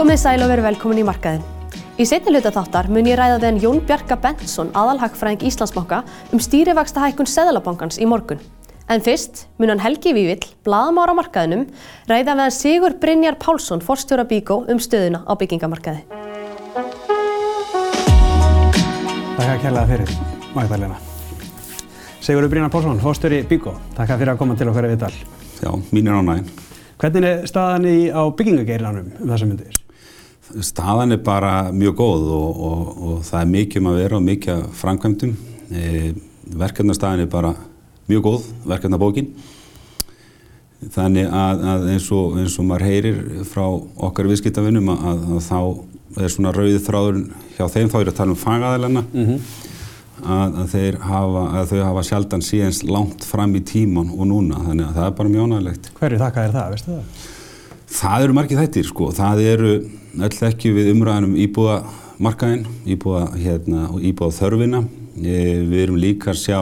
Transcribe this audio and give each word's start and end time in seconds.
Komið 0.00 0.16
sæl 0.16 0.40
og 0.40 0.48
veru 0.48 0.62
velkomin 0.64 1.02
í 1.02 1.02
markaðin. 1.04 1.42
Í 2.00 2.04
setni 2.08 2.32
hluta 2.32 2.48
þáttar 2.54 2.86
mun 2.88 3.04
ég 3.04 3.18
ræða 3.20 3.34
þenn 3.42 3.58
Jón 3.60 3.82
Bjarka 3.84 4.16
Bentsson, 4.16 4.70
aðalhagfræðing 4.72 5.42
Íslandsbanka, 5.44 5.98
um 6.32 6.40
stýrivaksta 6.40 7.02
hækkun 7.02 7.28
Seðlabankans 7.28 7.98
í 8.00 8.06
morgun. 8.08 8.40
En 8.88 9.04
fyrst 9.04 9.42
mun 9.60 9.68
hann 9.68 9.82
Helgi 9.84 10.14
Vívill, 10.16 10.46
blaðamára 10.64 11.12
á 11.12 11.18
markaðinum, 11.18 11.66
ræða 12.08 12.32
við 12.32 12.40
hann 12.40 12.54
Sigur 12.56 12.96
Brynjar 13.02 13.36
Pálsson, 13.44 13.84
forstjóra 13.84 14.24
Bíkó, 14.24 14.62
um 14.72 14.80
stöðuna 14.80 15.20
á 15.28 15.36
byggingamarkaði. 15.36 16.00
Takk 19.36 19.50
að 19.50 19.60
kella 19.66 19.84
fyrir, 19.92 20.14
Magdalena. 20.56 20.96
Sigur 22.24 22.48
Brynjar 22.48 22.72
Pálsson, 22.72 23.04
forstjóri 23.04 23.42
Bíkó, 23.52 23.76
takk 24.00 24.16
fyrir 24.16 24.32
að 24.32 24.40
koma 24.40 24.56
til 24.56 24.72
okkar 24.72 24.88
í 24.88 24.94
Viðdal. 24.94 25.12
Já, 25.60 25.70
mín 25.92 26.08
er 26.08 26.16
ánæginn. 26.22 26.50
Hvernig 27.00 27.28
er 27.28 27.46
staðan 27.48 27.86
í, 27.88 27.98
á 28.08 28.24
byggingageirlanum 28.32 29.12
um 29.20 29.36
þessa 29.36 29.52
myndir? 29.52 29.79
Staðan 30.58 31.14
er 31.14 31.22
bara 31.22 31.70
mjög 31.70 31.94
góð 32.00 32.26
og, 32.34 32.60
og, 32.66 32.88
og 33.06 33.22
það 33.28 33.40
er 33.40 33.54
mikið 33.54 33.80
um 33.80 33.88
að 33.90 34.00
vera 34.00 34.18
og 34.18 34.26
mikið 34.26 34.64
framkvæmdum. 34.80 35.36
E, 35.70 36.12
verkefnastaðan 36.60 37.24
er 37.24 37.30
bara 37.30 37.54
mjög 38.10 38.26
góð, 38.26 38.50
verkefnabókin. 38.72 39.30
Þannig 40.90 41.28
að, 41.28 41.64
að 41.70 41.88
eins, 41.92 42.10
og, 42.16 42.36
eins 42.40 42.56
og 42.58 42.66
maður 42.66 42.86
heyrir 42.88 43.18
frá 43.48 43.64
okkar 44.08 44.30
viðskiptavinnum 44.30 44.88
að, 44.94 45.08
að, 45.10 45.24
að 45.36 45.42
þá 45.46 46.22
er 46.24 46.32
svona 46.32 46.54
rauðið 46.56 46.86
þráður 46.86 47.18
hjá 47.56 47.66
þeim, 47.70 47.90
þá 47.92 47.98
er 48.00 48.10
að 48.10 48.16
tala 48.18 48.34
um 48.34 48.40
fagaðilenna, 48.40 49.02
mm 49.12 49.26
-hmm. 49.26 49.42
að, 50.24 51.02
hafa, 51.04 51.44
að 51.60 51.74
þau 51.74 51.82
hafa 51.84 52.06
sjaldan 52.08 52.42
síðans 52.42 52.80
langt 52.88 53.26
fram 53.28 53.54
í 53.54 53.62
tíman 53.62 54.10
og 54.16 54.26
núna, 54.32 54.62
þannig 54.66 54.88
að 54.88 54.96
það 54.96 55.06
er 55.06 55.18
bara 55.20 55.34
mjög 55.34 55.46
ánægilegt. 55.46 55.92
Hverju 56.00 56.22
þakka 56.24 56.46
er 56.46 56.56
það, 56.56 56.72
veistu 56.74 56.96
það? 56.96 57.28
Það 57.90 58.24
eru 58.24 58.36
margið 58.36 58.60
þættir 58.62 58.86
sko, 58.86 59.08
það 59.14 59.40
eru 59.50 59.70
öll 60.22 60.44
ekki 60.46 60.70
við 60.76 60.92
umræðanum 60.92 61.34
íbúðamarkaðin, 61.42 62.62
íbúða, 62.94 63.24
hérna, 63.34 63.88
íbúða 63.98 64.36
þörfina, 64.36 64.84
við 65.18 65.74
erum 65.82 65.98
líka 65.98 66.30
að 66.30 66.38
sjá 66.44 66.60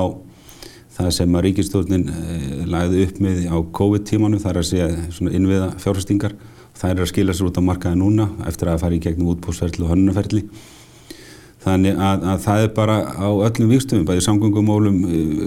það 0.99 1.11
sem 1.15 1.37
að 1.37 1.45
ríkistjórnin 1.47 2.09
eh, 2.11 2.65
lagði 2.67 3.05
upp 3.07 3.21
með 3.23 3.45
á 3.47 3.57
COVID-tímanu, 3.79 4.41
það 4.43 4.51
er 4.51 4.61
að 4.63 4.67
segja 4.71 4.89
innviða 5.29 5.69
fjárhastingar, 5.85 6.35
það 6.79 6.95
er 6.95 7.05
að 7.05 7.11
skilja 7.13 7.37
sér 7.37 7.51
út 7.53 7.61
á 7.61 7.69
markaði 7.69 8.01
núna 8.01 8.29
eftir 8.49 8.73
að 8.73 8.83
fara 8.83 8.97
í 8.97 9.05
gegnum 9.05 9.31
útbúsferðli 9.35 9.85
og 9.85 9.93
hönnuferðli. 9.93 10.45
Þannig 11.63 11.99
að, 12.09 12.29
að 12.33 12.45
það 12.45 12.65
er 12.65 12.69
bara 12.75 12.99
á 13.19 13.29
öllum 13.29 13.73
vikstöfum, 13.75 14.07
bæði 14.09 14.25
samgöngumólum, 14.25 15.01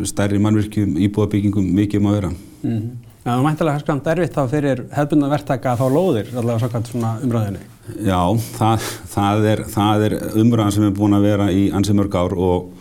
stærri 0.08 0.42
mannvirkjum, 0.44 0.98
íbúðabyggingum, 1.08 1.72
mikið 1.80 2.04
um 2.04 2.10
að 2.12 2.18
vera. 2.20 2.32
Mm 2.62 2.76
-hmm. 2.76 3.11
Já, 3.22 3.36
þú 3.36 3.42
mæntilega 3.46 3.78
er 3.78 3.84
skræmt 3.84 4.08
erfitt 4.10 4.38
þá 4.38 4.44
fyrir 4.50 4.80
hefðbundna 4.96 5.28
verktaka 5.30 5.76
að 5.76 5.82
fá 5.84 5.88
lóðir, 5.94 6.32
allavega 6.34 6.70
svona 6.70 6.88
svona 6.90 7.12
umræðinni. 7.22 7.66
Já, 8.08 8.22
það, 8.56 8.88
það, 9.12 9.50
er, 9.52 9.66
það 9.76 10.06
er 10.08 10.16
umræðan 10.42 10.74
sem 10.78 10.88
er 10.88 10.96
búin 10.98 11.18
að 11.18 11.28
vera 11.28 11.52
í 11.54 11.68
ansi 11.76 11.94
mörg 11.98 12.18
ár 12.18 12.34
og 12.38 12.72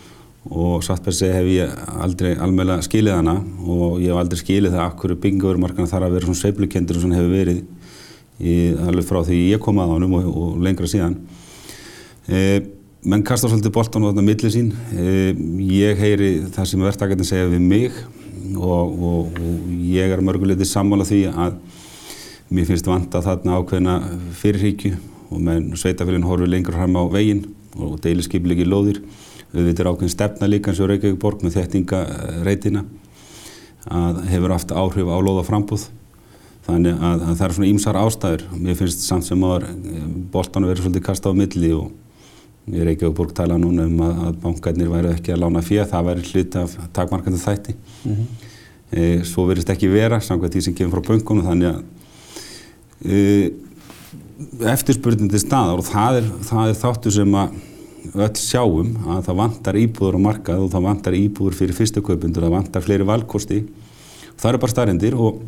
og 0.48 0.80
satt 0.82 1.02
per 1.04 1.12
se 1.12 1.28
hef 1.28 1.48
ég 1.52 1.72
aldrei 2.00 2.32
alveg 2.40 2.80
skilið 2.86 3.18
hana 3.18 3.34
og 3.60 4.00
ég 4.00 4.08
hef 4.08 4.20
aldrei 4.22 4.40
skilið 4.40 4.72
það 4.72 4.86
akkur 4.86 5.12
byggingavörumarkana 5.20 5.90
þarf 5.90 6.06
að 6.06 6.14
vera 6.16 6.28
svona 6.28 6.40
sveiflukendur 6.40 6.96
og 6.96 7.04
svona 7.04 7.18
hefur 7.18 7.34
verið 7.34 7.58
í, 8.40 8.54
alveg 8.88 9.08
frá 9.08 9.20
því 9.26 9.40
ég 9.50 9.60
kom 9.60 9.82
að 9.82 9.92
honum 9.94 10.16
og, 10.16 10.30
og 10.30 10.54
lengra 10.64 10.88
síðan. 10.88 11.18
E, 12.24 12.40
menn 13.04 13.24
kastar 13.26 13.52
svolítið 13.52 13.74
boltan 13.76 14.08
á 14.08 14.08
þarna 14.08 14.24
milli 14.24 14.52
sín. 14.54 14.72
E, 14.96 15.36
ég 15.76 16.00
heyri 16.00 16.32
það 16.56 16.70
sem 16.72 16.88
verðtakarnir 16.88 17.28
segja 17.28 17.52
við 17.52 17.68
mig 17.68 18.00
og, 18.56 18.92
og, 18.94 19.40
og 19.40 19.70
ég 19.90 20.12
er 20.12 20.24
mörguleitið 20.24 20.68
sammála 20.70 21.06
því 21.08 21.22
að 21.30 21.56
mér 22.50 22.68
finnst 22.68 22.88
vanta 22.90 23.22
þarna 23.24 23.60
ákveðna 23.60 23.96
fyrirhíkju 24.40 24.94
og 25.30 25.42
menn 25.46 25.72
sveitafélagin 25.78 26.26
horfið 26.26 26.54
lengra 26.54 26.78
fram 26.80 26.98
á 26.98 27.04
veginn 27.12 27.44
og 27.78 28.00
deiliskeipilegi 28.02 28.66
lóðir 28.66 29.02
Þetta 29.50 29.82
er 29.82 29.88
ákveðin 29.90 30.12
stefna 30.12 30.46
líka 30.46 30.70
eins 30.70 30.80
og 30.82 30.92
Reykjavík 30.92 31.16
borg 31.18 31.40
með 31.42 31.56
þettingareitina 31.56 32.84
að 33.90 34.20
hefur 34.30 34.54
haft 34.54 34.74
áhrif 34.76 35.10
á 35.10 35.18
loða 35.18 35.42
frambúð. 35.46 35.88
Þannig 36.68 37.00
að, 37.00 37.24
að 37.24 37.32
það 37.32 37.46
er 37.46 37.54
svona 37.56 37.70
ímsar 37.70 37.98
ástæður. 37.98 38.44
Mér 38.54 38.78
finnst 38.78 39.02
samt 39.02 39.26
sem 39.26 39.42
áður 39.42 39.66
eh, 39.72 40.04
boltan 40.30 40.66
að 40.66 40.74
vera 40.74 40.84
svolítið 40.84 41.06
kasta 41.08 41.32
á 41.32 41.34
milli 41.34 41.72
og 41.74 41.88
Reykjavík 42.68 43.16
borg 43.16 43.32
tala 43.34 43.56
núna 43.58 43.86
um 43.88 44.02
að, 44.04 44.20
að 44.28 44.36
bankarnir 44.44 44.90
væri 44.90 45.14
ekki 45.14 45.32
að 45.34 45.40
lána 45.44 45.62
fyrir. 45.64 45.88
Það 45.90 46.06
væri 46.10 46.26
hlut 46.28 46.58
af 46.60 46.76
takmarkandi 46.96 47.40
þætti. 47.40 47.74
Mm 48.04 48.12
-hmm. 48.12 48.26
e, 48.90 49.24
svo 49.24 49.46
verist 49.46 49.70
ekki 49.70 49.88
vera 49.88 50.20
samkvæmt 50.20 50.54
því 50.54 50.62
sem 50.62 50.74
kemur 50.74 51.00
frá 51.00 51.08
bankunum 51.08 51.46
þannig 51.46 51.68
að 51.74 51.82
e, 53.04 53.50
eftirspurnindi 54.72 55.38
staðar 55.38 55.78
og 55.78 55.84
það 55.84 56.20
er, 56.20 56.30
það 56.42 56.68
er 56.68 56.80
þáttu 56.84 57.10
sem 57.10 57.34
að 57.34 57.48
öll 58.14 58.36
sjáum 58.36 58.96
að 59.06 59.24
það 59.26 59.36
vantar 59.36 59.76
íbúður 59.76 60.16
á 60.16 60.20
markað 60.20 60.64
og 60.64 60.70
það 60.72 60.86
vantar 60.88 61.14
íbúður 61.14 61.54
fyrir 61.58 61.76
fyrstuköpundur, 61.76 62.42
það 62.42 62.56
vantar 62.56 62.82
fleiri 62.82 63.04
valkosti. 63.04 63.64
Það 64.40 64.50
eru 64.50 64.58
bara 64.62 64.72
starrendir 64.72 65.14
og 65.14 65.42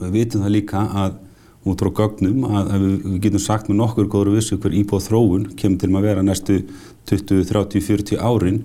við 0.00 0.10
vitum 0.10 0.44
það 0.44 0.54
líka 0.56 0.80
að 0.80 1.18
út 1.64 1.80
frá 1.80 1.90
gögnum 1.96 2.44
að, 2.48 2.72
að 2.74 2.82
við 2.84 3.20
getum 3.24 3.42
sagt 3.42 3.70
með 3.70 3.78
nokkur 3.80 4.08
góður 4.12 4.34
vissu 4.36 4.58
hver 4.60 4.74
íbúð 4.76 5.06
þróun 5.06 5.46
kemur 5.56 5.80
til 5.80 5.90
að 5.94 6.06
vera 6.08 6.24
næstu 6.24 6.58
20, 7.08 7.46
30, 7.48 7.84
40 7.88 8.20
árin. 8.20 8.60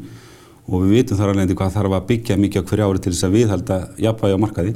Og 0.70 0.84
við 0.84 1.00
vitum 1.00 1.18
þar 1.18 1.32
alveg 1.34 1.56
hvað 1.58 1.76
þarf 1.78 1.96
að 1.98 2.10
byggja 2.12 2.38
mikið 2.38 2.62
á 2.62 2.68
hverja 2.70 2.90
ári 2.90 3.04
til 3.04 3.14
þess 3.14 3.26
að 3.26 3.38
viðhalda 3.38 3.78
jafnvægi 4.04 4.36
á 4.38 4.44
markaði. 4.44 4.74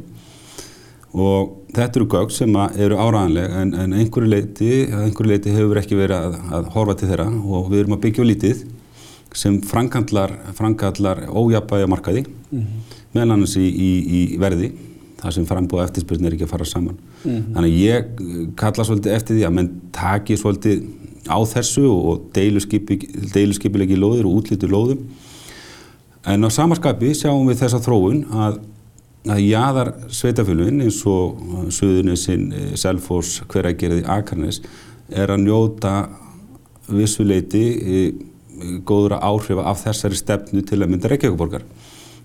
Og 1.14 1.52
þetta 1.76 2.00
eru 2.00 2.08
gögn 2.10 2.34
sem 2.34 2.56
eru 2.58 2.98
áraðanleg 2.98 3.58
en, 3.60 3.74
en 3.84 3.98
einhverju 4.00 4.32
leiti, 4.32 4.72
einhverju 4.88 5.30
leiti 5.30 5.54
hefur 5.54 5.82
ekki 5.84 6.00
verið 6.00 6.18
að, 6.18 6.40
að 6.58 6.72
horfa 6.74 6.96
til 6.98 7.12
þeirra. 7.12 7.28
Og 7.30 7.70
við 7.70 7.84
erum 7.84 7.98
að 7.98 8.02
byggja 8.08 8.26
á 8.26 8.32
lítið 8.32 8.64
sem 9.38 9.60
frangallar, 9.66 10.34
frangallar 10.58 11.26
ójapæja 11.30 11.90
markaði 11.90 12.26
mm 12.26 12.60
-hmm. 12.60 12.98
meðal 13.14 13.32
annars 13.36 13.56
í, 13.58 13.68
í, 13.68 13.92
í 14.18 14.38
verði 14.38 14.72
það 15.24 15.36
sem 15.38 15.48
frambúða 15.50 15.88
eftirspilsn 15.88 16.28
er 16.28 16.36
ekki 16.36 16.48
að 16.48 16.54
fara 16.54 16.68
saman 16.68 16.98
mm 16.98 17.32
-hmm. 17.32 17.54
þannig 17.56 17.80
ég 17.80 18.06
kalla 18.60 18.84
svolítið 18.84 19.16
eftir 19.18 19.38
því 19.38 19.48
að 19.48 19.56
menn 19.58 19.72
taki 19.92 20.38
svolítið 20.38 20.84
á 21.28 21.40
þessu 21.48 21.88
og 21.88 22.28
deiluskipilegi 22.36 23.96
lóðir 23.96 24.28
og 24.28 24.44
útlítur 24.44 24.70
lóðum 24.70 25.00
en 26.26 26.44
á 26.44 26.50
samarskapi 26.52 27.14
sjáum 27.16 27.48
við 27.48 27.64
þessa 27.64 27.80
þróun 27.80 28.26
að 28.32 28.60
að 29.24 29.40
jáðar 29.48 29.94
sveitafélugin 30.12 30.84
eins 30.84 31.00
og 31.08 31.40
Suðunisinn, 31.72 32.52
eh, 32.52 32.76
Selfors, 32.76 33.42
Hveragerði, 33.48 34.04
Akarnes 34.04 34.62
er 35.10 35.32
að 35.32 35.46
njóta 35.46 35.94
vissuleiti 36.90 37.64
eh, 37.80 38.14
góður 38.84 39.18
að 39.18 39.24
áhrifa 39.30 39.66
af 39.70 39.84
þessari 39.86 40.20
stefnu 40.20 40.64
til 40.68 40.82
að 40.82 40.92
mynda 40.92 41.12
Reykjavíkuborgar. 41.12 41.64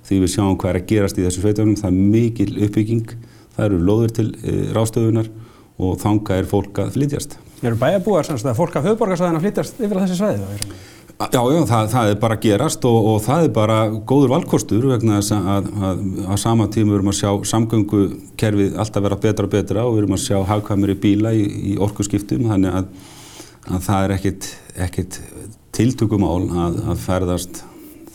Því 0.09 0.23
við 0.23 0.33
sjáum 0.33 0.57
hvað 0.57 0.71
er 0.71 0.81
að 0.81 0.87
gerast 0.89 1.19
í 1.19 1.25
þessu 1.27 1.43
sveitafélugum, 1.43 1.77
það 1.77 1.91
er 1.91 2.13
mikil 2.15 2.51
uppbygging, 2.65 3.17
það 3.57 3.67
eru 3.67 3.81
loður 3.85 4.15
til 4.17 4.29
e, 4.41 4.55
rástöfunar 4.73 5.29
og 5.79 5.99
þanga 6.01 6.39
er 6.39 6.49
fólk 6.49 6.81
að 6.81 6.95
flytjast. 6.97 7.37
Eru 7.61 7.79
bæjarbúar 7.79 8.27
semst 8.27 8.47
að 8.47 8.57
fólk 8.57 8.79
af 8.79 8.87
höfuborgarsvæðin 8.87 9.39
að 9.39 9.45
flytjast 9.45 9.83
yfir 9.83 10.01
þessi 10.01 10.17
sveiði? 10.17 10.63
Já, 11.19 11.41
já, 11.51 11.63
það, 11.67 11.89
það 11.91 12.09
er 12.13 12.19
bara 12.23 12.37
að 12.37 12.45
gerast 12.45 12.85
og, 12.87 12.97
og 13.11 13.17
það 13.25 13.45
er 13.49 13.55
bara 13.57 13.79
góður 14.07 14.33
valkostur 14.37 14.85
vegna 14.87 15.17
þess 15.19 15.35
að 15.35 15.73
á 16.31 16.35
sama 16.39 16.69
tíma 16.71 16.93
við 16.93 16.99
erum 17.01 17.11
að 17.11 17.17
sjá 17.19 17.33
samgöngukerfið 17.51 18.79
alltaf 18.79 19.03
vera 19.03 19.19
betra 19.25 19.49
og 19.49 19.53
betra 19.57 19.87
og 19.89 19.97
við 19.97 20.05
erum 20.05 20.15
að 20.15 20.23
sjá 20.23 20.39
hagkvæmur 20.47 20.93
í 20.95 20.97
bíla 21.03 21.35
í, 21.35 21.43
í 21.73 21.75
orkuskiptum 21.83 22.47
þannig 22.53 22.79
að, 22.79 23.11
að 23.67 23.83
það 23.89 24.07
er 24.07 24.15
ekkit, 24.15 24.49
ekkit 24.87 25.21
tiltökumál 25.75 26.47
að, 26.47 26.81
að 26.95 27.05
ferðast 27.09 27.63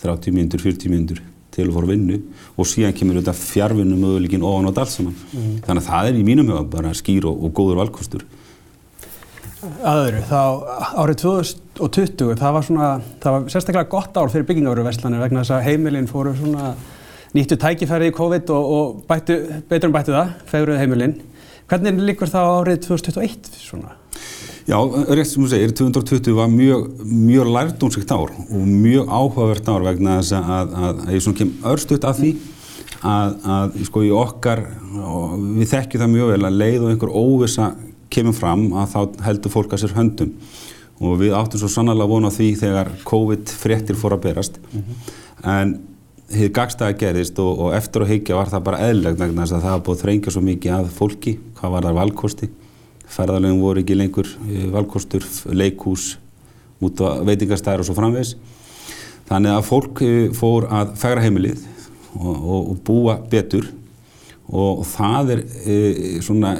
30 0.00 0.38
mínútur, 0.38 0.64
40 0.64 0.94
mínútur 0.94 1.20
til 1.54 1.68
að 1.68 1.74
fóra 1.76 1.90
vinnu 1.90 2.20
og 2.58 2.68
síðan 2.68 2.96
kemur 2.98 3.20
þetta 3.20 3.34
fjárvinnu 3.38 3.98
möguleikin 3.98 4.46
ofan 4.46 4.70
á 4.70 4.72
dalt 4.76 4.92
saman. 4.92 5.14
Mm. 5.32 5.52
Þannig 5.66 5.82
að 5.82 5.90
það 5.90 6.08
er 6.08 6.18
í 6.18 6.24
mínum 6.26 6.50
huga 6.50 6.64
bara 6.76 6.94
skýr 6.98 7.28
og, 7.30 7.44
og 7.46 7.54
góður 7.56 7.80
valkostur. 7.82 8.26
Aðöru, 9.64 10.20
þá 10.28 10.40
árið 11.00 11.22
2020, 11.22 12.34
það 12.40 12.56
var 12.56 12.66
svona, 12.66 12.88
það 13.22 13.36
var 13.36 13.46
sérstaklega 13.54 13.92
gott 13.94 14.18
ár 14.20 14.32
fyrir 14.32 14.44
byggingaveruverslanir 14.50 15.22
vegna 15.24 15.44
þess 15.44 15.54
að 15.56 15.68
heimilinn 15.70 16.10
fóru 16.10 16.34
svona 16.36 16.74
nýttu 17.34 17.56
tækifæri 17.60 18.10
í 18.10 18.14
COVID 18.14 18.52
og, 18.54 18.72
og 18.74 18.98
bættu, 19.08 19.38
betur 19.70 19.88
en 19.88 19.96
bættu 19.96 20.14
það, 20.14 20.34
fegruð 20.50 20.82
heimilinn. 20.82 21.16
Hvernig 21.70 22.02
líkur 22.10 22.30
það 22.30 22.50
árið 22.58 22.82
2021 22.90 23.54
svona? 23.56 23.96
Já, 24.64 24.78
rétt 25.12 25.28
sem 25.28 25.42
þú 25.42 25.48
segir, 25.52 25.72
2020 25.76 26.36
var 26.38 26.48
mjög, 26.48 26.84
mjög 27.04 27.48
lærdómsvíkt 27.52 28.12
ár 28.16 28.30
og 28.32 28.62
mjög 28.64 29.10
áhugavert 29.12 29.66
ár 29.68 29.84
vegna 29.84 30.18
þess 30.22 30.36
að, 30.38 30.52
að, 30.54 31.02
að 31.04 31.16
ég 31.18 31.26
kem 31.36 31.50
örstuðt 31.68 32.06
af 32.08 32.20
því 32.22 32.30
að, 33.04 33.34
að 33.56 33.76
sko 33.90 34.04
okkar, 34.22 34.64
við 35.58 35.68
þekkjum 35.74 36.04
það 36.04 36.14
mjög 36.14 36.32
vel 36.32 36.48
að 36.48 36.58
leið 36.62 36.78
og 36.78 36.94
einhver 36.94 37.12
óvisa 37.12 37.68
kemur 38.14 38.38
fram 38.38 38.64
að 38.72 38.94
þá 38.94 39.20
heldur 39.26 39.52
fólk 39.52 39.76
að 39.76 39.84
sér 39.84 39.96
höndum 39.98 40.32
og 41.04 41.20
við 41.20 41.36
áttum 41.36 41.60
svo 41.60 41.68
sannlega 41.68 42.08
vona 42.14 42.32
því 42.32 42.50
þegar 42.64 42.92
COVID 43.04 43.54
fréttir 43.60 44.00
fór 44.00 44.16
að 44.16 44.24
berast 44.30 44.60
mm 44.62 44.80
-hmm. 44.80 45.14
en 45.58 45.78
hér 46.32 46.52
gagstæði 46.56 46.98
gerist 46.98 47.38
og, 47.38 47.58
og 47.58 47.74
eftir 47.76 48.02
að 48.02 48.12
higgja 48.14 48.36
var 48.36 48.48
það 48.48 48.64
bara 48.64 48.84
eðlegt 48.88 49.20
vegna 49.20 49.42
þess 49.42 49.58
að 49.58 49.64
það 49.64 49.72
hafa 49.74 49.84
búið 49.86 50.02
þrengja 50.02 50.30
svo 50.30 50.40
mikið 50.40 50.72
að 50.72 50.92
fólki, 50.94 51.38
hvað 51.58 51.70
var 51.74 51.82
þar 51.82 51.98
valkosti 52.00 52.48
ferðalögum 53.10 53.62
voru 53.62 53.84
ekki 53.84 53.96
lengur 53.98 54.28
eh, 54.48 54.66
valkostur, 54.72 55.26
leikús, 55.52 56.14
út 56.84 57.00
á 57.04 57.20
veitingastæðar 57.26 57.84
og 57.84 57.88
svo 57.88 57.96
framvegs. 57.98 58.34
Þannig 59.28 59.54
að 59.54 59.68
fólk 59.68 60.04
eh, 60.04 60.28
fór 60.36 60.68
að 60.72 60.94
fegra 61.00 61.24
heimilið 61.24 61.64
og, 62.18 62.34
og, 62.34 62.60
og 62.74 62.84
búa 62.86 63.18
betur 63.30 63.70
og, 64.44 64.82
það 64.88 65.30
er 65.34 65.42
e, 65.64 65.76
svona, 66.24 66.52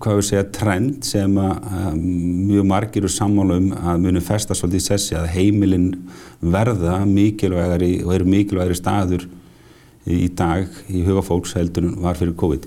hvað 0.00 0.20
við 0.20 0.26
segja, 0.30 0.44
trend 0.54 1.04
sem 1.06 1.34
að, 1.42 1.98
mjög 1.98 2.68
margir 2.70 3.04
eru 3.04 3.12
sammála 3.12 3.58
um 3.60 3.68
að 3.76 4.06
muni 4.06 4.22
festa 4.24 4.56
svolítið 4.56 4.80
í 4.80 4.86
sessi 4.86 5.18
að 5.18 5.28
heimilin 5.34 5.90
verða 6.40 7.02
mikilvægari 7.08 7.98
og 8.04 8.14
eru 8.16 8.30
mikilvægari 8.32 8.78
staður 8.78 9.26
í 10.08 10.28
dag 10.32 10.64
í 10.88 11.04
huga 11.04 11.24
fólks 11.26 11.52
heldur 11.58 11.90
var 12.00 12.16
fyrir 12.16 12.36
COVID. 12.38 12.64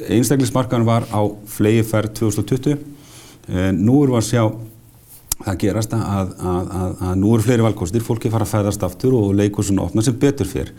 Einstaklismarkaðan 0.00 0.88
var 0.88 1.06
á 1.12 1.20
flegi 1.52 1.82
ferð 1.84 2.14
2020. 2.22 2.78
Nú 3.76 4.02
erum 4.02 4.14
við 4.14 4.20
að 4.20 4.28
sjá 4.28 4.44
það 5.42 5.58
gerast 5.64 5.94
að, 5.96 6.32
að, 6.38 6.72
að, 6.78 6.96
að 7.08 7.14
nú 7.20 7.34
eru 7.34 7.44
fleiri 7.44 7.66
valkostir, 7.66 8.04
fólki 8.04 8.30
fara 8.32 8.46
að 8.46 8.52
fæðast 8.54 8.86
aftur 8.86 9.16
og 9.18 9.32
leikursun 9.36 9.82
opna 9.82 10.04
sem 10.04 10.16
betur 10.18 10.48
fyrr. 10.48 10.72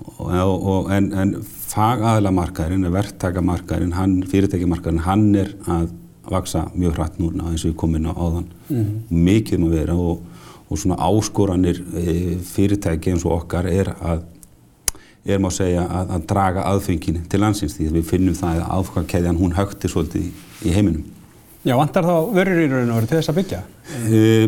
Og, 0.00 0.30
og, 0.32 0.90
en, 0.94 1.10
en 1.12 1.34
fagaðlamarkaðurinn, 1.70 2.88
verktakamarkaðurinn, 2.94 4.24
fyrirtækjamarkaðurinn, 4.32 5.04
hann 5.04 5.26
er 5.38 5.52
að 5.68 5.90
vaksa 6.30 6.66
mjög 6.74 6.96
hratt 6.96 7.18
núna 7.20 7.50
eins 7.50 7.64
og 7.64 7.72
við 7.72 7.78
komum 7.80 8.00
inn 8.00 8.10
á 8.10 8.14
áðan. 8.14 8.48
Mm 8.68 8.76
-hmm. 8.76 9.22
Mikið 9.28 9.58
um 9.58 9.66
að 9.68 9.76
vera 9.78 9.94
og, 9.94 10.22
og 10.68 10.78
svona 10.78 10.96
áskoranir 10.96 11.82
e, 11.94 12.36
fyrirtæki 12.44 13.12
eins 13.12 13.24
og 13.24 13.42
okkar 13.42 13.66
er 13.66 13.94
að 14.00 14.22
er 15.28 15.40
að 15.40 15.54
segja 15.54 15.84
að, 15.84 16.12
að 16.16 16.26
draga 16.30 16.66
aðfengin 16.70 17.24
til 17.30 17.40
landsins 17.42 17.76
því 17.76 17.88
við 17.98 18.06
finnum 18.08 18.36
það 18.36 18.62
að 18.62 18.76
aðfokkakeðjan 18.76 19.40
hún 19.40 19.56
högtir 19.58 19.92
svolítið 19.92 20.28
í, 20.28 20.72
heiminum. 20.72 21.04
Já, 21.60 21.74
vantar 21.76 22.06
þá 22.08 22.14
vörur 22.32 22.56
í 22.62 22.68
raun 22.70 22.88
og 22.88 22.96
veru 22.96 23.08
til 23.10 23.18
þess 23.18 23.30
að 23.30 23.36
byggja? 23.36 23.58
Uh, 24.08 24.44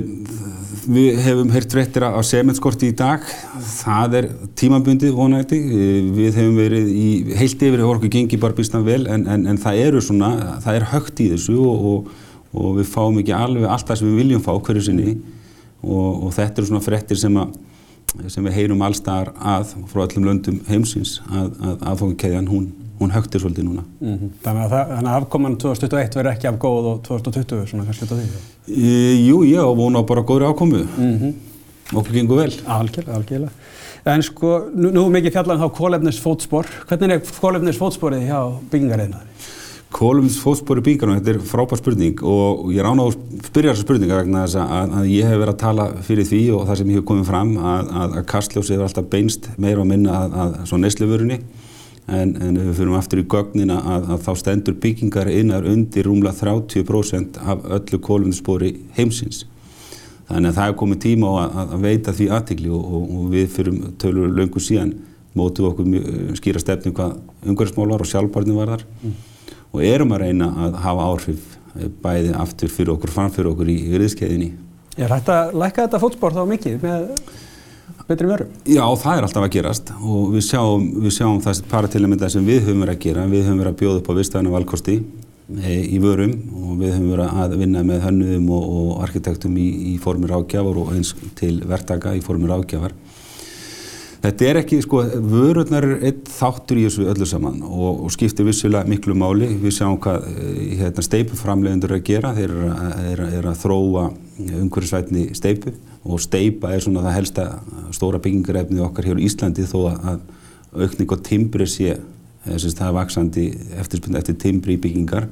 við 0.92 1.18
hefum 1.26 1.50
heyrt 1.52 1.74
fréttir 1.74 2.06
á 2.08 2.20
sementskorti 2.24 2.88
í 2.88 2.94
dag. 2.96 3.26
Það 3.82 4.16
er 4.22 4.28
tímabundið 4.56 5.12
vonætti. 5.18 5.58
Uh, 5.60 6.08
við 6.16 6.40
hefum 6.40 6.56
verið 6.56 6.88
í 6.88 7.10
heilt 7.36 7.66
yfir 7.68 7.84
orku 7.84 8.08
gengi 8.12 8.40
bara 8.40 8.56
býstan 8.56 8.86
vel 8.88 9.04
en, 9.12 9.26
en, 9.28 9.44
en 9.52 9.60
það 9.60 9.82
eru 9.82 10.00
svona, 10.04 10.32
það 10.64 10.78
er 10.78 10.88
högt 10.94 11.20
í 11.20 11.28
þessu 11.34 11.58
og, 11.60 11.84
og, 11.92 12.32
og 12.56 12.80
við 12.80 12.88
fáum 12.94 13.20
ekki 13.20 13.36
alveg 13.36 13.68
allt 13.68 13.92
það 13.92 14.00
sem 14.00 14.08
við 14.08 14.22
viljum 14.22 14.46
fá 14.48 14.54
hverju 14.56 14.86
sinni 14.88 15.18
og, 15.82 16.28
og 16.28 16.32
þetta 16.32 16.62
eru 16.62 16.70
svona 16.70 16.84
fréttir 16.84 17.20
sem, 17.20 17.36
a, 17.36 17.44
sem 18.28 18.44
við 18.44 18.52
heyrum 18.52 18.82
allstaðar 18.82 19.32
að 19.38 19.74
frá 19.90 20.04
öllum 20.06 20.24
löndum 20.28 20.60
heimsins 20.68 21.20
að, 21.30 21.52
að 21.60 21.84
aðfókikeðjan 21.92 22.48
hún 22.52 22.72
hún 23.02 23.10
högtir 23.10 23.40
svolítið 23.42 23.64
núna. 23.66 23.84
Mm 24.00 24.14
-hmm. 24.18 24.30
Þannig 24.44 24.64
að, 24.64 24.70
það, 24.70 24.92
að 24.98 25.14
afkoman 25.16 25.56
2021 25.56 26.18
verður 26.18 26.32
ekki 26.32 26.48
af 26.48 26.58
góð 26.58 26.88
og 26.90 27.00
2020 27.08 27.66
svona 27.70 27.84
kannski 27.86 28.06
þetta 28.06 28.18
því? 28.20 28.26
E, 28.68 28.92
jú, 29.28 29.42
ég 29.44 29.58
á 29.58 29.70
vona 29.74 30.02
bara 30.02 30.22
góðri 30.22 30.46
ákomu. 30.46 30.86
Mm 30.98 31.18
-hmm. 31.18 31.32
Okkur 31.92 32.12
gengur 32.12 32.36
vel. 32.36 32.52
Algjörlega, 32.66 33.16
algjörlega. 33.16 33.50
En 34.04 34.22
sko, 34.22 34.70
nú, 34.74 34.90
nú 34.90 35.08
mikið 35.10 35.32
fjallan 35.32 35.60
þá 35.60 35.68
kólefnisfótspor. 35.78 36.66
Hvernig 36.88 37.10
er 37.10 37.20
kólefnisfótsporið 37.40 38.26
hjá 38.26 38.40
byggingarreinaðari? 38.70 39.31
Kólefnisfótspor 39.92 40.80
í 40.80 40.84
byggingarreinaðari, 40.86 41.24
þetta 41.26 41.44
er 41.44 41.50
frábær 41.50 41.80
spurning 41.80 42.22
og 42.24 42.70
ég 42.72 42.84
rána 42.84 43.04
á 43.04 43.06
að 43.10 43.16
spyrja 43.48 43.74
þessa 43.74 43.84
spurninga 43.84 44.20
vegna 44.22 44.44
þess 44.46 44.60
að, 44.62 44.94
að 44.98 45.10
ég 45.12 45.28
hef 45.28 45.40
verið 45.42 45.52
að 45.52 45.60
tala 45.60 45.86
fyrir 46.06 46.28
því 46.28 46.40
og 46.56 46.62
það 46.68 46.78
sem 46.80 46.92
ég 46.92 47.00
hef 47.00 47.08
komið 47.10 47.28
fram 47.28 47.50
að, 47.60 47.90
að, 48.02 48.16
að 48.20 48.26
kastljósið 48.32 48.76
er 48.78 48.86
alltaf 48.86 49.10
beinst 49.12 49.50
meira 49.60 49.84
og 49.84 49.90
minna 49.90 50.22
að 50.44 50.56
svo 50.70 50.80
nesluvörunni 50.80 51.38
en, 52.08 52.34
en 52.34 52.56
ef 52.56 52.68
við 52.70 52.74
fyrir 52.80 52.98
aftur 52.98 53.22
í 53.22 53.26
gögnina 53.34 53.78
að, 53.94 54.10
þá 54.24 54.32
stendur 54.40 54.78
byggingar 54.82 55.30
innar 55.32 55.68
undir 55.68 56.08
rúmlega 56.08 56.34
30% 56.40 57.40
af 57.44 57.66
öllu 57.78 58.00
kólumspori 58.02 58.74
heimsins. 58.96 59.44
Þannig 60.30 60.52
að 60.52 60.58
það 60.58 60.70
er 60.70 60.78
komið 60.80 61.02
tíma 61.04 61.32
á 61.32 61.34
að, 61.64 61.74
veita 61.82 62.14
því 62.16 62.28
aðtikli 62.38 62.72
og, 62.72 62.86
og, 62.96 63.10
og 63.18 63.32
við 63.34 63.50
fyrir 63.58 63.82
tölur 64.00 64.32
löngu 64.32 64.62
síðan 64.62 64.94
mótu 65.36 65.66
okkur 65.68 66.36
skýra 66.38 66.60
stefni 66.60 66.92
hvað 66.96 67.18
umhverfsmál 67.48 67.92
var 67.92 68.04
og 68.04 68.08
sjálfbarni 68.08 68.56
var 68.56 68.74
þar 68.74 68.84
mm. 69.02 69.14
Og 69.72 69.84
erum 69.86 70.12
að 70.14 70.26
reyna 70.26 70.50
að 70.66 70.80
hafa 70.84 71.06
áhrif 71.12 71.54
eh, 71.76 71.88
bæði 72.02 72.34
aftur 72.44 72.72
fyrir 72.72 72.94
okkur, 72.96 73.14
framfyrir 73.14 73.52
okkur 73.52 73.72
í 73.72 73.78
viðskeiðinni. 73.92 74.50
Er 75.00 75.12
hægt 75.12 75.30
að 75.32 75.54
læka 75.56 75.86
þetta 75.86 76.02
fótspór 76.02 76.36
þá 76.36 76.42
mikið 76.50 76.82
með 76.84 77.06
betri 78.08 78.28
vörum? 78.28 78.52
Já, 78.68 78.84
það 79.00 79.16
er 79.16 79.26
alltaf 79.26 79.46
að 79.46 79.54
gerast 79.56 79.92
og 79.96 80.32
við 80.34 80.46
sjáum, 80.50 80.86
við 81.04 81.14
sjáum 81.16 81.40
það 81.44 81.62
paratilementa 81.70 82.30
sem 82.32 82.44
við 82.46 82.66
höfum 82.66 82.84
verið 82.84 82.96
að 82.98 83.04
gera. 83.06 83.26
Við 83.30 83.46
höfum 83.46 83.62
verið 83.62 83.72
að 83.72 83.80
bjóða 83.82 84.02
upp 84.02 84.10
á 84.12 84.18
vistæðina 84.18 84.54
valkosti 84.56 84.96
e, 85.62 85.78
í 85.80 86.00
vörum 86.02 86.34
og 86.60 86.74
við 86.82 86.94
höfum 86.96 87.14
verið 87.14 87.40
að 87.44 87.56
vinna 87.62 87.84
með 87.88 88.06
hönnuðum 88.06 88.52
og, 88.58 88.68
og 88.82 89.02
arkitektum 89.06 89.56
í, 89.56 89.68
í 89.92 89.96
formir 90.02 90.34
ágjafar 90.36 90.80
og 90.82 90.92
eins 90.96 91.14
til 91.38 91.54
verktaka 91.68 92.14
í 92.18 92.22
formir 92.24 92.52
ágjafar. 92.58 92.96
Þetta 94.22 94.44
er 94.46 94.58
ekki, 94.60 94.76
sko, 94.84 95.00
vörurnar 95.32 95.82
er 95.82 96.04
eitt 96.06 96.28
þáttur 96.30 96.78
í 96.78 96.84
þessu 96.86 97.08
öllu 97.10 97.26
saman 97.26 97.56
og, 97.66 98.04
og 98.04 98.12
skiptir 98.14 98.46
vissulega 98.46 98.86
miklu 98.86 99.16
máli. 99.18 99.48
Við 99.58 99.74
sjáum 99.74 99.96
hvað 100.02 100.28
hérna, 100.78 101.02
steipuframlegundur 101.02 101.90
er 101.90 101.98
að 101.98 102.04
gera. 102.06 102.30
Þeir 102.36 102.52
eru 102.52 102.68
að, 102.70 102.92
er, 103.10 103.22
er 103.40 103.48
að 103.50 103.58
þróa 103.64 104.04
umhverfisvætni 104.60 105.24
steipu 105.34 105.74
og 106.06 106.22
steipa 106.22 106.70
er 106.70 106.84
svona 106.86 107.02
það 107.02 107.16
helsta 107.18 107.48
stóra 107.98 108.22
byggingarefni 108.22 108.84
okkar 108.86 109.10
hér 109.10 109.18
í 109.18 109.26
Íslandi 109.26 109.66
þó 109.66 109.76
að 109.90 110.22
aukning 110.70 111.16
og 111.18 111.26
timbri 111.26 111.66
sé, 111.66 111.98
þess 112.46 112.70
að 112.70 112.78
það 112.78 112.86
er 112.92 112.96
vaksandi 113.00 113.48
eftir, 113.82 114.06
eftir 114.22 114.40
timbri 114.46 114.78
í 114.78 114.82
byggingar. 114.86 115.28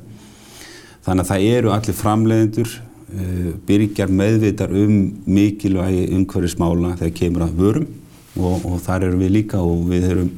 Þannig 1.07 1.29
að 1.29 1.31
það 1.31 1.49
eru 1.55 1.75
allir 1.79 2.01
framlegundur, 2.03 2.77
uh, 3.15 3.49
byrjar 3.71 4.11
meðvitar 4.19 4.75
um 4.83 5.01
mikilvægi 5.31 6.11
umhverfismála 6.11 6.97
þegar 6.99 7.19
kemur 7.23 7.47
að 7.47 7.59
vörum 7.63 7.91
og, 8.39 8.67
og 8.67 8.81
þar 8.85 9.09
erum 9.09 9.23
við 9.25 9.35
líka 9.39 9.61
og 9.63 9.87
við 9.91 10.09
höfum, 10.11 10.31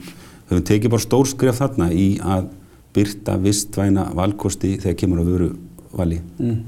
höfum 0.51 0.69
tekið 0.69 0.95
bara 0.95 1.07
stór 1.07 1.29
skrif 1.31 1.59
þarna 1.61 1.91
í 1.93 2.07
að 2.21 2.49
byrta 2.93 3.39
vistvæna 3.41 4.07
valkosti 4.17 4.77
þegar 4.81 4.97
kemur 5.01 5.23
að 5.23 5.35
veru 5.35 5.51
vali. 5.97 6.21
Mm. 6.39 6.63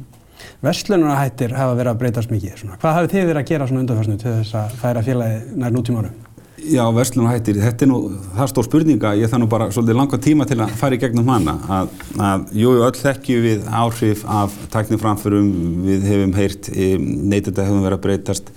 Vestlunarhættir 0.64 1.54
hafa 1.56 1.76
verið 1.78 1.92
að 1.92 2.00
breytast 2.02 2.32
mikið. 2.32 2.60
Svona. 2.60 2.76
Hvað 2.80 2.98
hafið 2.98 3.14
þið 3.14 3.26
verið 3.30 3.40
að 3.40 3.50
gera 3.50 3.66
svona 3.68 3.82
undanfarsnu 3.84 4.20
til 4.20 4.36
þess 4.38 4.56
að 4.60 4.78
færa 4.80 5.02
félagi 5.04 5.58
nær 5.60 5.74
nútíma 5.74 6.02
árum? 6.02 6.22
Já, 6.64 6.80
verslunarhættir, 6.96 7.58
þetta 7.60 7.84
er 7.84 7.88
nú, 7.90 7.96
það 8.32 8.42
er 8.44 8.50
stór 8.54 8.64
spurninga, 8.64 9.10
ég 9.20 9.28
það 9.28 9.42
nú 9.42 9.48
bara 9.52 9.66
svolítið 9.74 9.98
langa 9.98 10.18
tíma 10.24 10.46
til 10.48 10.56
að 10.64 10.70
fara 10.80 10.96
í 10.96 11.00
gegnum 11.02 11.28
hana, 11.28 11.54
að, 11.76 11.90
að 12.24 12.46
jú, 12.56 12.70
öll 12.86 12.94
þekkju 12.96 13.36
við 13.44 13.66
áhrif 13.68 14.22
af 14.32 14.54
tækniframförum, 14.72 15.50
við 15.84 16.06
hefum 16.08 16.32
heyrt, 16.38 16.70
neytenda 16.72 17.66
hefum 17.68 17.84
verið 17.84 17.98
að 17.98 18.04
breytast, 18.06 18.48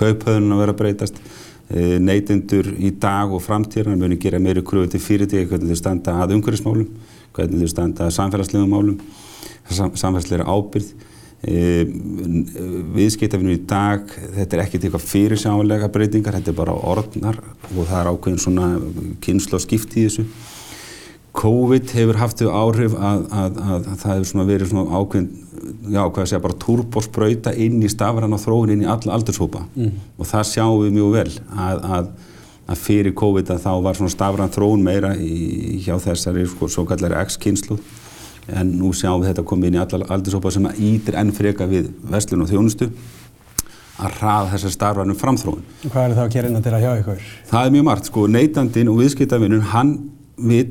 kauphöðunum 0.00 0.56
að 0.56 0.62
vera 0.62 0.76
að 0.76 0.80
breytast, 0.80 1.20
Eh, 1.20 1.49
neytendur 1.70 2.72
í 2.82 2.90
dag 2.98 3.30
og 3.30 3.42
framtíðan 3.44 4.00
muni 4.00 4.18
gera 4.18 4.40
meiri 4.42 4.62
kröfu 4.66 4.90
til 4.90 5.02
fyrirtæki 5.04 5.46
hvernig 5.52 5.70
þau 5.70 5.78
standa 5.78 6.16
að 6.24 6.34
umhverfismálum, 6.38 6.88
hvernig 7.36 7.62
þau 7.62 7.70
standa 7.74 8.08
að 8.08 8.16
samfélagslegum 8.16 8.74
málum, 8.74 8.98
samfélagsleira 9.70 10.48
ábyrð. 10.50 10.90
E, 11.40 11.86
viðskiptafinu 12.96 13.54
í 13.54 13.62
dag, 13.64 14.02
þetta 14.34 14.56
er 14.58 14.62
ekkert 14.66 14.82
eitthvað 14.84 15.06
fyrirsjálega 15.08 15.88
breytingar, 15.94 16.36
þetta 16.36 16.52
er 16.52 16.58
bara 16.58 16.74
orðnar 16.76 17.38
og 17.70 17.78
það 17.78 18.00
er 18.00 18.10
ákveðin 18.10 18.42
svona 18.44 18.66
kynslu 19.24 19.56
og 19.56 19.64
skipti 19.64 20.02
í 20.02 20.08
þessu. 20.08 20.26
COVID 21.36 21.92
hefur 21.94 22.18
haft 22.18 22.40
þau 22.42 22.50
áhrif 22.50 22.96
að, 22.98 23.20
að, 23.30 23.60
að, 23.62 23.84
að 23.92 24.00
það 24.00 24.16
hefur 24.16 24.48
verið 24.48 24.72
svona 24.72 24.98
ákveðin 24.98 25.28
já, 25.90 26.02
hvað 26.02 26.24
að 26.24 26.28
segja, 26.32 26.42
bara 26.42 26.58
turbospröyta 26.64 27.52
inn 27.54 27.78
í 27.84 27.90
stafran 27.92 28.34
og 28.34 28.42
þróun 28.42 28.74
inn 28.74 28.82
í 28.84 28.90
alla 28.90 29.14
aldurshópa 29.14 29.62
mm. 29.68 29.94
og 30.18 30.28
það 30.30 30.48
sjáum 30.50 30.82
við 30.82 30.96
mjög 30.96 31.14
vel 31.14 31.30
að, 31.54 31.84
að, 31.98 32.10
að 32.72 32.82
fyrir 32.82 33.16
COVID 33.20 33.54
að 33.54 33.62
þá 33.66 33.70
var 33.86 33.98
svona 34.00 34.14
stafran 34.16 34.54
þróun 34.54 34.84
meira 34.86 35.14
í, 35.14 35.78
hjá 35.84 35.94
þessari 36.02 36.46
sko, 36.50 36.70
svo 36.72 36.86
kallari 36.88 37.18
X-kynslu 37.28 37.78
en 38.50 38.74
nú 38.80 38.90
sjáum 38.96 39.22
við 39.22 39.30
þetta 39.30 39.46
komið 39.46 39.70
inn 39.70 39.78
í 39.78 39.82
alla 39.84 40.12
aldurshópa 40.16 40.54
sem 40.54 40.66
að 40.66 40.82
ítir 40.90 41.18
enn 41.20 41.34
freka 41.36 41.68
við 41.70 41.92
vestlun 42.10 42.46
og 42.46 42.50
þjónustu 42.50 42.90
að 44.00 44.14
hraða 44.16 44.54
þessar 44.54 44.72
starfanum 44.72 45.18
framþróun. 45.18 45.64
Hvað 45.84 46.04
er 46.06 46.14
það 46.16 46.22
að 46.24 46.34
gera 46.34 46.50
innan 46.50 46.64
til 46.64 46.72
að 46.72 46.84
hjá 46.86 46.92
ykkur? 47.02 47.26
Það 47.50 47.66
er 47.66 47.74
mjög 47.74 47.86
margt, 47.90 48.08
sko, 48.08 48.22
neytandin 48.32 48.88
og 48.88 48.96
viðskiptavinnun, 49.02 49.66
hann 49.74 49.90
vil 50.40 50.70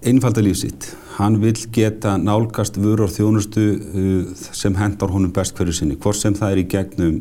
einfalda 0.00 0.42
lífsitt 0.44 0.90
hann 1.18 1.40
vil 1.42 1.58
geta 1.74 2.16
nálgast 2.20 2.78
vörur 2.80 3.06
og 3.06 3.12
þjónustu 3.14 3.62
uh, 3.76 4.32
sem 4.34 4.76
hendar 4.78 5.12
honum 5.12 5.32
best 5.34 5.56
hverju 5.56 5.76
sinni, 5.76 5.98
hvort 6.00 6.18
sem 6.18 6.36
það 6.36 6.54
er 6.54 6.60
í 6.62 6.68
gegnum 6.72 7.16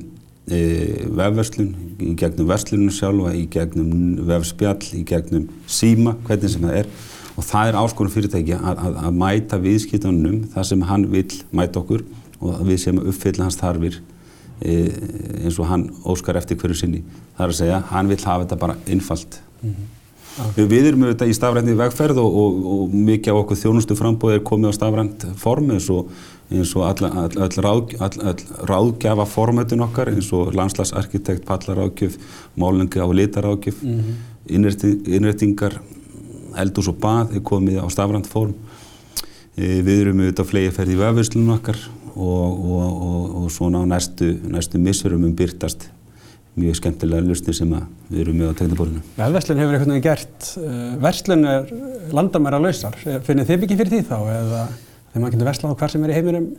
e, 0.51 0.59
vefverslun, 1.11 1.71
í 2.01 2.13
gegnum 2.19 2.49
verslunum 2.49 2.93
sjálfa, 2.93 3.33
í 3.37 3.45
gegnum 3.51 4.21
vefspjall, 4.27 4.81
í 4.97 5.03
gegnum 5.07 5.49
síma, 5.69 6.15
hvernig 6.27 6.53
sem 6.53 6.65
það 6.65 6.79
er 6.81 6.91
og 7.31 7.45
það 7.47 7.69
er 7.69 7.79
áskonum 7.79 8.13
fyrirtæki 8.13 8.55
að, 8.57 8.71
að, 8.73 8.97
að 9.05 9.19
mæta 9.21 9.59
viðskiptunum 9.61 10.41
þar 10.51 10.67
sem 10.67 10.87
hann 10.89 11.07
vil 11.13 11.27
mæta 11.55 11.81
okkur 11.81 12.03
og 12.41 12.65
við 12.67 12.81
sem 12.83 12.99
uppfylla 12.99 13.47
hans 13.47 13.59
þarfir 13.59 14.01
e, 14.59 14.75
eins 15.45 15.59
og 15.61 15.69
hann 15.69 15.87
óskar 16.09 16.39
eftir 16.41 16.59
hverju 16.59 16.81
sinni. 16.81 17.05
Það 17.37 17.45
er 17.45 17.53
að 17.53 17.59
segja, 17.61 17.81
hann 17.93 18.11
vil 18.11 18.19
hafa 18.23 18.45
þetta 18.45 18.59
bara 18.65 18.77
einfalt. 18.89 19.39
Mm 19.61 19.69
-hmm. 19.71 19.89
Okay. 20.31 20.63
Við 20.71 20.85
erum 20.87 21.01
auðvitað 21.05 21.31
í 21.31 21.35
stafræntni 21.35 21.73
vegferð 21.75 22.19
og, 22.21 22.35
og, 22.41 22.59
og 22.73 22.93
mikið 22.95 23.35
á 23.35 23.39
okkur 23.41 23.57
þjónustu 23.59 23.97
frambóð 23.99 24.37
er 24.37 24.45
komið 24.47 24.71
á 24.71 24.77
stafrænt 24.77 25.25
form 25.41 25.73
eins 25.75 25.89
og, 25.91 26.07
eins 26.47 26.71
og 26.77 26.85
all, 26.87 27.09
all, 27.09 27.35
all, 27.35 27.57
ráð, 27.65 27.95
all 27.99 28.43
ráðgjafa 28.69 29.27
formatun 29.27 29.83
okkar 29.83 30.13
eins 30.13 30.31
og 30.35 30.53
landslagsarkitekt, 30.55 31.43
pallaráðgjöf, 31.49 32.15
málingi 32.55 33.03
á 33.03 33.07
litaráðgjöf, 33.11 33.83
mm 33.83 33.99
-hmm. 33.99 35.13
innrættingar, 35.19 35.81
eldús 36.55 36.87
og 36.87 36.99
bað 37.03 37.35
er 37.35 37.43
komið 37.43 37.83
á 37.83 37.87
stafrænt 37.91 38.27
form. 38.27 38.55
E, 39.57 39.81
við 39.83 40.01
erum 40.01 40.19
auðvitað 40.19 40.47
flegi 40.47 40.71
ferði 40.71 40.93
í 40.95 41.01
vefðurslunum 41.03 41.55
okkar 41.59 41.77
og, 42.15 42.49
og, 42.71 43.01
og, 43.03 43.35
og 43.43 43.51
svona 43.51 43.83
á 43.83 43.85
næstu, 43.85 44.39
næstu 44.47 44.79
missurum 44.79 45.25
um 45.27 45.35
byrtast 45.35 45.91
mjög 46.59 46.77
skemmtilega 46.81 47.23
lusni 47.25 47.55
sem 47.55 47.73
við 48.11 48.23
erum 48.25 48.39
með 48.41 48.51
á 48.51 48.59
tegnaborðinu. 48.59 49.03
Vefðverslun 49.17 49.61
hefur 49.61 49.77
eitthvað 49.77 50.05
gert, 50.05 50.47
uh, 50.59 50.79
verslun 51.01 51.45
er 51.47 51.75
landamæra 52.11 52.59
lausar, 52.59 52.97
finnir 53.27 53.47
þið 53.47 53.67
ekki 53.67 53.77
fyrir 53.79 53.93
því 53.95 54.01
þá 54.09 54.17
eða? 54.35 54.63
þegar 55.11 55.23
maður 55.23 55.35
getur 55.35 55.49
verslað 55.49 55.73
á 55.75 55.79
hver 55.81 55.91
sem 55.91 56.03
er 56.05 56.11
í 56.11 56.17
heiminum? 56.17 56.49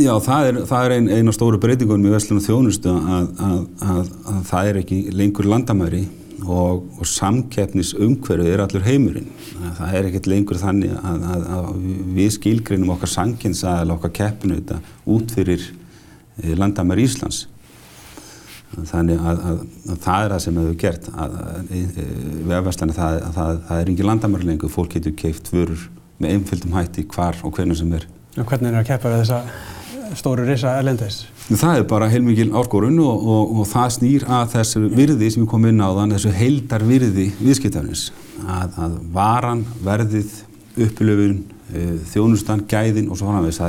Já, 0.00 0.12
það 0.24 0.46
er, 0.48 0.58
það 0.64 0.86
er 0.86 0.92
ein, 0.94 1.08
eina 1.12 1.32
stóru 1.36 1.60
breytingunum 1.60 2.08
í 2.08 2.12
verslunum 2.14 2.44
þjónustu 2.44 2.92
að, 2.92 3.26
að, 3.44 3.56
að, 3.84 4.12
að 4.32 4.38
það 4.48 4.68
er 4.70 4.78
ekki 4.80 5.00
lengur 5.12 5.48
landamæri 5.52 6.02
og, 6.44 6.86
og 6.98 7.08
samkeppnisumhverfið 7.08 8.52
er 8.54 8.62
allur 8.64 8.86
heimurinn. 8.86 9.28
Það 9.76 9.98
er 9.98 10.08
ekkert 10.08 10.28
lengur 10.32 10.60
þannig 10.60 10.96
að 11.04 11.68
við 12.16 12.32
skilgreinum 12.38 12.94
okkar 12.96 13.12
sanginsaðal 13.12 13.96
okkar 13.98 14.14
keppinu 14.22 14.58
þetta 14.62 14.80
út 15.14 15.36
fyrir 15.36 15.68
eh, 15.68 16.54
landamæri 16.56 17.04
Íslands. 17.04 17.44
Þannig 18.74 19.20
að, 19.20 19.44
að, 19.50 19.60
að 19.92 20.00
það 20.04 20.24
er 20.24 20.34
það 20.34 20.42
sem 20.44 20.58
hefur 20.60 20.78
gert 20.82 21.06
að 21.14 21.36
vefverslana 22.50 22.96
það, 22.96 23.20
það, 23.36 23.60
það 23.68 23.82
er 23.82 23.92
ekki 23.92 24.08
landamæri 24.08 24.48
lengur, 24.48 24.72
fólk 24.72 24.96
getur 24.96 25.14
keift 25.18 25.52
vörur 25.54 25.86
með 26.22 26.36
einföldum 26.36 26.74
hætti 26.78 27.06
hvar 27.14 27.38
og 27.44 27.54
hvernig 27.54 27.78
sem 27.78 27.94
er. 27.96 28.06
Og 28.34 28.48
hvernig 28.48 28.70
er 28.70 28.76
það 28.76 28.82
að 28.82 28.90
keppa 28.90 29.12
við 29.12 29.22
þessa 29.22 30.18
stóru 30.18 30.44
risa 30.46 30.74
erlendis? 30.78 31.22
Það 31.44 31.78
er 31.78 31.86
bara 31.88 32.08
heilmikil 32.08 32.50
áskorun 32.56 32.98
og, 33.04 33.26
og, 33.34 33.56
og 33.60 33.66
það 33.68 33.90
snýr 33.98 34.26
að 34.32 34.54
þessu 34.54 34.84
virði 34.88 35.30
sem 35.30 35.44
við 35.44 35.50
komum 35.52 35.70
inn 35.70 35.82
á 35.84 35.90
þann, 35.98 36.14
þessu 36.16 36.32
heildar 36.34 36.86
virði 36.88 37.26
viðskiptafnins. 37.40 38.06
Að, 38.44 38.78
að 38.86 38.96
varan, 39.14 39.64
verðið, 39.84 40.38
uppilöfun, 40.86 41.36
e, 41.44 41.53
þjónustan, 42.12 42.64
gæðin 42.68 43.08
og 43.08 43.18
svo 43.18 43.30
framvegis. 43.30 43.60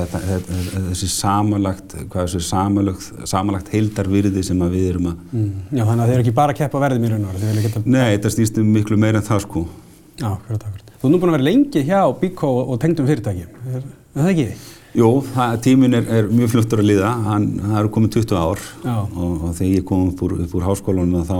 Þessi 0.89 1.09
samanlagt, 1.13 1.95
samanlagt, 2.43 3.07
samanlagt 3.29 3.71
heildar 3.73 4.09
virði 4.11 4.43
sem 4.45 4.61
við 4.67 4.89
erum 4.91 5.11
að... 5.13 5.21
Mm. 5.31 5.49
Já, 5.71 5.83
þannig 5.83 6.03
að 6.03 6.11
þeir 6.11 6.17
eru 6.17 6.25
ekki 6.25 6.35
bara 6.41 6.55
að 6.55 6.61
keppa 6.61 6.83
verðið 6.83 7.05
mjög 7.05 7.15
raun 7.15 7.27
og 7.29 7.37
verið? 7.39 7.67
Geta... 7.67 7.83
Nei, 7.85 8.07
þetta 8.17 8.33
snýst 8.35 8.61
um 8.61 8.71
miklu 8.75 8.99
meira 8.99 9.21
en 9.21 9.27
það 9.27 9.43
sko. 9.47 9.67
Já, 10.15 10.29
það 10.31 10.55
verður. 10.57 10.81
Þú 10.95 11.07
er 11.07 11.13
nú 11.13 11.21
búin 11.21 11.31
að 11.31 11.37
vera 11.37 11.47
lengi 11.49 11.85
hjá 11.85 11.99
Bíkó 12.21 12.49
og 12.63 12.79
tengdum 12.81 13.07
fyrirtækjum, 13.09 13.59
er, 13.69 13.85
er 13.85 14.19
það 14.19 14.31
ekki? 14.31 14.47
Jú, 14.95 15.09
það, 15.33 15.55
tímin 15.65 15.97
er, 15.97 16.05
er 16.17 16.29
mjög 16.31 16.53
fluttur 16.53 16.79
að 16.79 16.87
liða, 16.87 17.09
hann, 17.25 17.47
það 17.59 17.79
eru 17.81 17.91
komið 17.97 18.13
20 18.15 18.37
ár 18.39 18.61
og, 18.93 19.17
og 19.19 19.41
þegar 19.57 19.71
ég 19.73 19.87
kom 19.89 20.05
upp 20.07 20.23
úr, 20.23 20.35
upp 20.45 20.53
úr 20.55 20.67
háskólanum 20.69 21.25
þá 21.27 21.35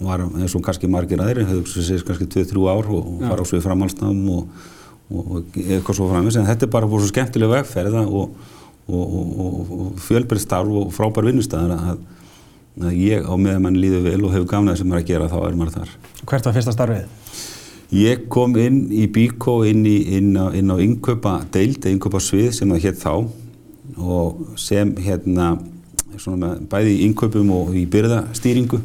var 0.00 0.22
eins 0.24 0.54
og 0.56 0.62
kannski 0.64 0.88
margir 0.88 1.20
aðri, 1.20 1.44
hefur 1.48 1.82
sér 1.84 2.04
kannski 2.06 2.28
2-3 2.30 2.68
ár 2.70 2.86
og, 2.86 3.08
og 3.16 3.24
fara 3.26 3.42
á 3.42 3.50
svið 3.50 3.64
framhalsnám 3.66 4.20
og, 4.36 4.68
og 5.10 5.58
eitthvað 5.58 5.98
svo 5.98 6.08
framins, 6.10 6.38
en 6.38 6.48
þetta 6.48 6.66
er 6.66 6.72
bara 6.72 6.88
búin 6.90 7.02
svo 7.02 7.10
skemmtilega 7.10 7.60
vegferða 7.60 8.04
og 8.06 8.34
fjölbreytt 10.00 10.44
starf 10.44 10.70
og 10.80 10.92
frábær 10.94 11.28
vinnustæðar 11.28 11.74
að, 11.76 12.04
að 12.80 12.94
ég 12.98 13.26
á 13.26 13.34
meðan 13.34 13.64
mann 13.66 13.78
líður 13.78 14.06
vel 14.06 14.20
og 14.24 14.34
hefur 14.34 14.48
gafnaði 14.54 14.80
sem 14.80 14.90
maður 14.90 15.02
að 15.02 15.10
gera 15.10 15.30
þá 15.30 15.38
er 15.40 15.58
maður 15.58 15.76
þar. 15.78 15.96
Hvert 16.30 16.48
var 16.48 16.56
fyrsta 16.56 16.74
starfið? 16.74 17.36
Ég 17.90 18.28
kom 18.30 18.54
inn 18.62 18.84
í 18.94 19.08
Bíkó 19.10 19.60
inn, 19.66 19.82
inn 19.86 20.30
á, 20.38 20.54
á 20.54 20.76
innkaupa 20.78 21.40
deild, 21.50 21.86
innkaupa 21.90 22.22
svið 22.22 22.52
sem 22.54 22.70
það 22.70 22.84
hétt 22.86 23.00
þá 23.02 23.14
og 24.00 24.44
sem 24.58 24.92
hérna 25.02 25.56
svona, 26.20 26.54
bæði 26.70 26.94
í 26.94 27.02
innkaupum 27.08 27.50
og 27.56 27.74
í 27.74 27.86
byrðastýringu 27.90 28.78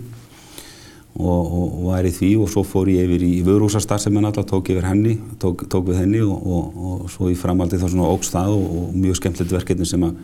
og, 1.16 1.42
og, 1.46 1.66
og 1.66 1.84
var 1.90 2.08
í 2.08 2.12
því 2.14 2.32
og 2.44 2.50
svo 2.52 2.64
fór 2.68 2.90
ég 2.92 3.08
yfir 3.08 3.24
í 3.24 3.44
vörúsastar 3.46 4.02
sem 4.04 4.16
hann 4.18 4.28
alltaf 4.28 4.48
tók 4.50 4.72
yfir 4.74 4.88
henni, 4.90 5.16
tók, 5.40 5.64
tók 5.72 5.88
við 5.88 6.02
henni 6.02 6.24
og, 6.26 6.76
og 6.76 7.06
svo 7.14 7.30
í 7.32 7.38
framaldi 7.40 7.80
þá 7.80 7.88
svona 7.88 8.10
ógst 8.12 8.36
það 8.36 8.58
og 8.58 8.98
mjög 8.98 9.22
skemmtilegt 9.22 9.56
verkefni 9.56 9.88
sem 9.88 10.04
að 10.08 10.18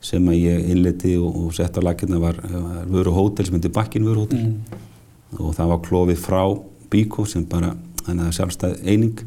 sem 0.00 0.28
að 0.32 0.38
ég 0.40 0.68
innleti 0.72 1.18
og 1.20 1.50
sett 1.52 1.76
á 1.76 1.84
lakirna 1.84 2.16
var, 2.22 2.38
var 2.40 2.86
vöruhótel 2.88 3.44
sem 3.44 3.58
heitir 3.58 3.72
Bakkin 3.76 4.06
vöruhótel 4.08 4.40
mm. 4.40 4.78
og 5.36 5.52
það 5.58 5.72
var 5.74 5.82
klófið 5.84 6.22
frá 6.22 6.40
Bíkó 6.90 7.26
sem 7.28 7.44
bara 7.44 7.74
þannig 8.06 8.30
að 8.30 8.38
sjálfstæð 8.38 8.78
eining 8.88 9.20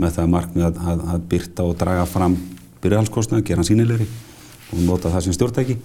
með 0.00 0.18
það 0.18 0.34
markmið 0.34 0.66
að, 0.68 0.82
að, 0.92 1.06
að 1.14 1.24
byrta 1.32 1.66
og 1.66 1.78
draga 1.80 2.04
fram 2.08 2.36
byrjarhalskostnaði, 2.84 3.46
gera 3.48 3.62
hann 3.62 3.68
sínilegri 3.68 4.06
og 4.70 4.84
nota 4.86 5.10
það 5.12 5.24
sem 5.26 5.36
stjórntæki. 5.36 5.76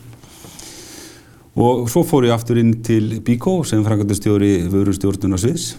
Og 1.55 1.85
svo 1.87 2.03
fór 2.03 2.25
ég 2.27 2.35
aftur 2.35 2.59
inn 2.59 2.73
til 2.83 3.21
Bíkó 3.23 3.61
sem 3.67 3.83
frangatastjóri 3.85 4.65
vörustjórnuna 4.71 5.39
Sviðs 5.39 5.69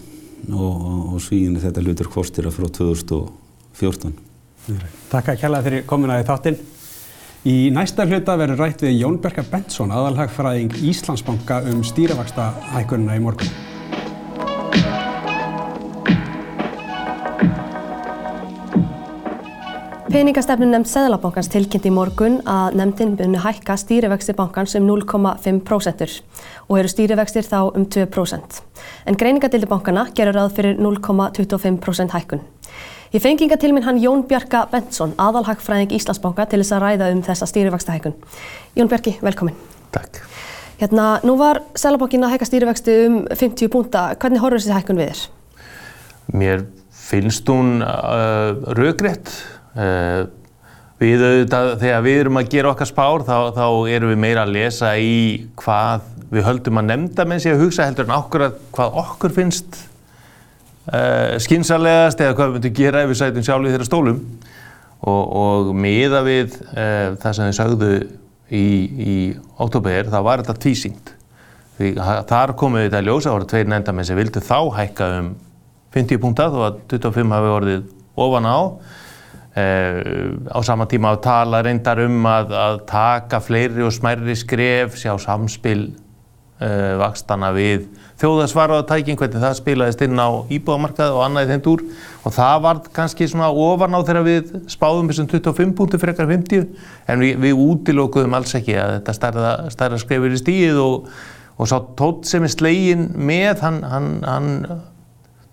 og, 0.48 0.86
og 1.12 1.18
svíðin 1.20 1.60
þetta 1.60 1.84
hlutur 1.84 2.08
hvostira 2.14 2.52
frá 2.54 2.64
2014. 2.78 4.16
Takk 5.12 5.34
að 5.34 5.44
kella 5.44 5.60
fyrir 5.66 5.84
kominaði 5.88 6.26
þáttinn. 6.30 6.58
Í 7.46 7.58
næsta 7.70 8.08
hluta 8.08 8.34
verður 8.40 8.64
rætt 8.64 8.82
við 8.82 8.96
Jón 9.04 9.20
Bergar 9.22 9.46
Bentsson, 9.52 9.92
aðalhagfræðing 9.94 10.80
Íslandsbanka 10.88 11.60
um 11.70 11.84
stýravaksta 11.86 12.50
hækkununa 12.72 13.20
í 13.20 13.22
morgun. 13.28 13.65
Peningastefnun 20.06 20.70
nefnd 20.70 20.86
Seðlabankans 20.86 21.48
tilkynnti 21.50 21.90
í 21.90 21.94
morgun 21.94 22.36
að 22.46 22.76
nefndin 22.78 23.16
byrnu 23.18 23.40
hækka 23.42 23.74
stýrivextir 23.80 24.36
bankans 24.38 24.76
um 24.78 24.84
0,5% 24.86 26.06
og 26.68 26.78
eru 26.78 26.90
stýrivextir 26.92 27.42
þá 27.42 27.72
um 27.74 27.86
2%. 27.90 28.60
En 29.10 29.18
greiningadildi 29.18 29.66
bankana 29.66 30.04
gerur 30.14 30.38
að 30.44 30.54
fyrir 30.60 30.78
0,25% 30.78 32.14
hækkun. 32.14 32.44
Ég 33.16 33.24
fenginga 33.24 33.58
til 33.58 33.72
minn 33.74 33.86
hann 33.86 33.98
Jón 33.98 34.22
Bjarka 34.30 34.68
Bentsson, 34.70 35.16
aðalhagfræðing 35.18 35.96
Íslandsbanka 35.98 36.46
til 36.52 36.62
þess 36.62 36.76
að 36.78 36.84
ræða 36.84 37.10
um 37.16 37.24
þessa 37.26 37.50
stýrivexta 37.50 37.98
hækkun. 37.98 38.14
Jón 38.78 38.92
Bjarki, 38.92 39.16
velkomin. 39.26 39.58
Takk. 39.96 40.22
Hérna, 40.78 41.16
nú 41.26 41.34
var 41.40 41.64
Seðlabankin 41.74 42.28
að 42.28 42.36
hækka 42.36 42.50
stýrivexti 42.52 42.96
um 43.08 43.18
50 43.34 43.74
púnta. 43.74 44.06
Hvernig 44.14 44.44
horfur 44.44 44.62
þessi 44.62 44.78
hækkun 44.78 45.02
við 45.02 45.10
þér? 45.10 45.26
Mér 46.36 46.66
finnst 47.06 47.50
hún 47.50 47.80
uh, 47.82 48.56
Eh, 48.66 49.54
við 50.96 51.24
auðvitað, 51.26 51.70
þegar 51.82 52.04
við 52.06 52.20
erum 52.22 52.40
að 52.40 52.52
gera 52.54 52.70
okkar 52.72 52.88
spár 52.88 53.24
þá, 53.26 53.36
þá 53.56 53.66
erum 53.92 54.12
við 54.14 54.22
meira 54.22 54.46
að 54.46 54.54
lesa 54.56 54.94
í 54.96 55.16
hvað 55.60 56.06
við 56.32 56.46
höldum 56.46 56.80
að 56.80 56.88
nefnda 56.90 57.26
með 57.28 57.42
sig 57.44 57.54
að 57.54 57.62
hugsa 57.66 57.86
heldur 57.86 58.08
en 58.08 58.16
okkur 58.16 58.46
að 58.48 58.56
hvað 58.74 58.96
okkur 59.02 59.34
finnst 59.36 59.80
uh, 60.90 61.36
skynsalegast 61.42 62.22
eða 62.24 62.36
hvað 62.38 62.48
við 62.48 62.58
myndum 62.58 62.76
gera 62.80 63.04
ef 63.04 63.12
við 63.12 63.20
sætum 63.20 63.46
sjálf 63.46 63.68
í 63.68 63.74
þeirra 63.74 63.88
stólum 63.88 64.22
og, 65.06 65.22
og 65.42 65.74
miða 65.76 66.22
við 66.26 66.56
uh, 66.72 67.14
það 67.20 67.36
sem 67.38 67.50
þið 67.50 67.58
sagðu 67.60 67.92
í, 68.50 68.66
í 69.12 69.16
oktober 69.62 70.10
þá 70.10 70.18
var 70.24 70.42
þetta 70.42 70.60
tvísyngt. 70.64 71.12
Því 71.76 71.90
þar 72.30 72.54
komið 72.56 72.86
þetta 72.86 73.02
ljósa, 73.04 73.28
það 73.28 73.34
voru 73.36 73.48
tveir 73.50 73.66
nefndamenn 73.68 74.08
sem 74.08 74.16
vildu 74.16 74.40
þá 74.40 74.58
hækka 74.78 75.08
um 75.18 75.34
50 75.96 76.20
púnta 76.22 76.48
þó 76.52 76.62
að 76.70 76.78
25 76.92 77.34
hafi 77.36 77.50
orðið 77.52 77.90
ofan 78.26 78.48
á 78.48 78.58
á 79.56 80.58
sama 80.66 80.84
tíma 80.84 81.14
að 81.14 81.22
tala 81.24 81.62
reyndar 81.64 82.02
um 82.04 82.26
að, 82.28 82.50
að 82.52 82.80
taka 82.90 83.40
fleiri 83.40 83.86
og 83.86 83.94
smærri 83.94 84.34
skref, 84.36 84.98
sjá 85.00 85.14
samspil 85.22 85.94
uh, 86.60 86.96
vakstana 87.00 87.52
við 87.56 87.86
þjóðasvaraðatækin, 88.20 89.16
hvernig 89.20 89.42
það 89.42 89.56
spilaðist 89.58 90.04
inn 90.06 90.20
á 90.20 90.28
íbúðamarkaði 90.52 91.16
og 91.16 91.24
annaði 91.24 91.52
þeim 91.52 91.64
dúr. 91.66 91.84
Og 92.24 92.34
það 92.36 92.60
var 92.66 92.82
kannski 92.96 93.28
svona 93.28 93.50
ofan 93.52 93.96
á 93.96 94.00
þegar 94.00 94.26
við 94.26 94.52
spáðum 94.72 95.10
þessum 95.12 95.30
25 95.34 95.74
punktu 95.78 96.00
fyrir 96.00 96.16
ekkar 96.16 96.30
50 96.32 96.66
en 97.12 97.24
við, 97.24 97.40
við 97.44 97.62
útilókuðum 97.66 98.36
alls 98.38 98.56
ekki 98.56 98.76
að 98.80 98.96
þetta 98.98 99.16
stærra, 99.18 99.54
stærra 99.72 100.00
skrefur 100.00 100.36
í 100.36 100.40
stíð 100.40 100.80
og, 100.84 101.10
og 101.56 101.70
sá 101.70 101.76
tótt 101.98 102.28
sem 102.28 102.44
er 102.44 102.52
slegin 102.52 103.10
með 103.16 103.64
hann, 103.64 103.82
hann, 103.88 104.10
hann 104.24 104.50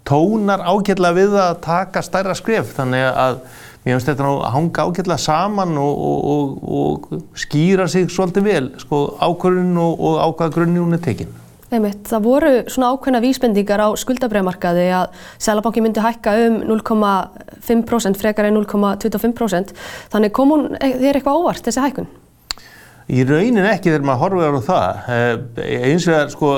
tónar 0.08 0.64
ágjörlega 0.68 1.20
við 1.20 1.38
að 1.40 1.62
taka 1.68 2.04
stærra 2.04 2.36
skref. 2.36 2.76
Þannig 2.80 3.08
að 3.12 3.44
mér 3.84 3.98
finnst 3.98 4.10
þetta 4.12 4.32
að 4.32 4.42
hanga 4.56 4.88
ágætlega 4.88 5.20
saman 5.20 5.78
og, 5.80 6.04
og, 6.10 6.26
og, 6.34 7.08
og 7.14 7.40
skýra 7.40 7.88
sig 7.92 8.10
svolítið 8.12 8.48
vel, 8.48 8.66
sko, 8.82 9.06
ákvörðun 9.20 9.80
og 9.84 10.20
ákvaða 10.24 10.56
grunni 10.58 10.84
hún 10.84 10.98
er 10.98 11.04
tekinn. 11.04 11.40
Það 11.74 12.20
voru 12.22 12.50
svona 12.70 12.92
ákveðna 12.94 13.22
vísbendingar 13.24 13.82
á 13.82 13.90
skuldabræðmarkaði 13.98 14.90
að 14.94 15.22
Sælabanki 15.42 15.82
myndi 15.82 16.04
hækka 16.04 16.36
um 16.46 16.60
0,5% 16.70 18.20
frekar 18.22 18.46
en 18.46 18.60
0,25% 18.60 19.74
þannig 20.14 20.36
kom 20.38 20.54
hún 20.54 20.68
þér 20.78 21.18
eitthvað 21.18 21.40
óvart 21.40 21.66
þessi 21.66 21.82
hækkun? 21.82 22.12
Í 23.10 23.26
raunin 23.28 23.66
ekki 23.68 23.90
þegar 23.90 24.06
maður 24.08 24.22
horfið 24.22 24.46
á 24.46 24.68
það. 24.70 25.00
Eh, 25.12 25.74
eins 25.90 26.06
og 26.08 26.14
það 26.14 26.30
sko 26.36 26.52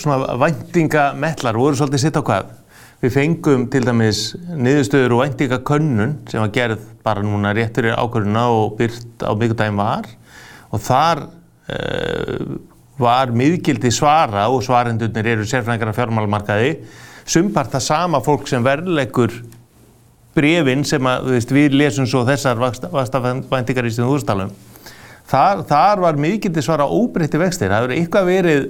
svona 0.00 0.36
væntingametlar 0.40 1.58
voru 1.58 1.76
svolítið 1.76 2.06
sitt 2.06 2.16
á 2.16 2.22
hvað 2.22 2.54
við 3.04 3.12
fengum 3.12 3.64
til 3.72 3.84
dæmis 3.84 4.20
niðurstöður 4.48 5.18
og 5.18 5.24
endinga 5.26 5.60
könnun 5.66 6.14
sem 6.30 6.40
var 6.40 6.52
gerð 6.54 6.84
bara 7.04 7.24
núna 7.24 7.52
rétt 7.56 7.76
fyrir 7.76 7.98
ákvörðuna 8.00 8.44
og 8.54 8.78
byrt 8.78 9.24
á 9.24 9.32
mikludagin 9.36 9.76
var. 9.76 10.08
Og 10.72 10.80
þar 10.82 11.26
uh, 11.28 12.54
var 13.00 13.34
miðgildi 13.36 13.92
svara 13.92 14.46
og 14.48 14.64
svarendurnir 14.64 15.34
eru 15.34 15.48
sérfræðingar 15.48 15.92
af 15.92 15.98
fjármálamarkaði. 16.00 16.70
Sumpart 17.28 17.74
það 17.74 17.86
sama 17.88 18.22
fólk 18.24 18.48
sem 18.48 18.64
verðleikur 18.64 19.36
brefin 20.34 20.84
sem 20.88 21.04
að, 21.06 21.28
veist, 21.34 21.52
við 21.54 21.76
lesum 21.76 22.08
svo 22.10 22.24
þessar 22.26 22.58
vastafæntingar 22.58 23.86
í 23.86 23.92
stíðum 23.92 24.16
úrstalum 24.16 24.54
Þar, 25.24 25.62
þar 25.64 26.00
var 26.02 26.18
miðgildi 26.20 26.62
svara 26.62 26.84
óbreytti 26.84 27.38
vextir. 27.40 27.72
Það 27.72 27.78
hefur 27.80 27.92
eitthvað 27.94 28.26
verið, 28.28 28.64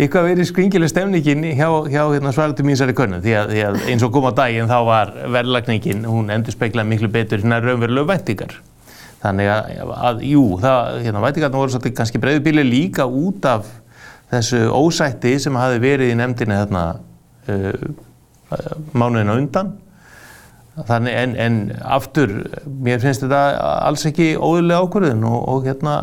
eitthvað 0.00 0.28
verið 0.30 0.48
skringileg 0.48 0.88
stemningin 0.88 1.44
hjá, 1.52 1.66
hjá 1.92 2.00
hérna, 2.06 2.32
svaratum 2.32 2.70
mínsari 2.70 2.94
könnu 2.96 3.18
því 3.20 3.34
því 3.50 3.64
að 3.66 3.76
eins 3.92 4.06
og 4.06 4.16
á 4.24 4.32
daginn 4.40 4.70
þá 4.70 4.78
var 4.88 5.12
verðlagningin, 5.36 6.06
hún 6.08 6.32
endur 6.32 6.56
speiklað 6.56 6.88
miklu 6.88 7.12
betur 7.12 7.44
hérna 7.44 7.60
raunverulegu 7.60 8.08
væntingar. 8.08 8.56
Þannig 9.22 9.52
að, 9.52 9.92
að 10.08 10.24
jú, 10.30 10.46
það, 10.64 10.96
hérna, 11.04 11.24
væntingarna 11.26 11.60
voru 11.60 11.76
svolítið 11.76 11.96
kannski 12.00 12.22
breyðbíli 12.24 12.64
líka 12.66 13.06
út 13.06 13.44
af 13.52 13.68
þessu 14.32 14.64
ósætti 14.72 15.36
sem 15.44 15.60
hafi 15.60 15.80
verið 15.82 16.14
í 16.14 16.18
nefndinu 16.18 16.56
þarna 16.62 16.86
uh, 17.52 17.84
mánuðina 18.96 19.36
undan 19.36 19.74
Þannig 20.72 21.16
en, 21.20 21.32
en 21.36 21.56
aftur, 21.84 22.30
mér 22.64 23.02
finnst 23.02 23.26
þetta 23.26 23.42
alls 23.84 24.06
ekki 24.08 24.32
óðurlega 24.40 24.86
ákvörðun 24.86 25.26
og, 25.28 25.40
og 25.52 25.66
hérna 25.68 25.96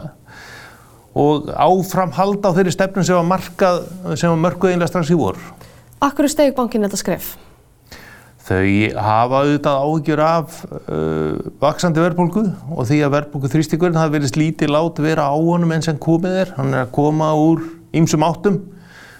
og 1.17 1.49
áframhald 1.49 2.45
á 2.45 2.53
þeirri 2.53 2.73
stefnum 2.75 3.05
sem 3.05 3.17
var 3.17 3.25
markað, 3.27 3.79
sem 4.13 4.29
var 4.29 4.41
mörguð 4.43 4.75
einlega 4.75 4.91
strax 4.91 5.09
í 5.09 5.17
vor. 5.17 5.39
Akkur 6.05 6.27
er 6.27 6.33
stegbankin 6.35 6.85
þetta 6.85 6.99
skref? 7.01 7.31
Þau 8.49 8.61
hafa 8.97 9.41
auðvitað 9.43 9.81
áhugjur 9.83 10.21
af 10.25 10.61
uh, 10.65 11.49
vaksandi 11.61 12.01
verðbólgu 12.01 12.45
og 12.71 12.87
því 12.89 13.01
að 13.05 13.15
verðbólgu 13.17 13.51
þrýstíkurinn 13.53 13.99
hafi 13.99 14.15
verið 14.15 14.31
slítið 14.31 14.73
lát 14.73 15.01
vera 15.05 15.27
á 15.29 15.35
honum 15.37 15.73
eins 15.75 15.89
en 15.91 15.99
komið 16.01 16.37
er. 16.45 16.53
Hann 16.57 16.73
er 16.73 16.85
að 16.85 16.93
koma 16.95 17.33
úr 17.37 17.65
ýmsum 17.93 18.25
áttum. 18.25 18.61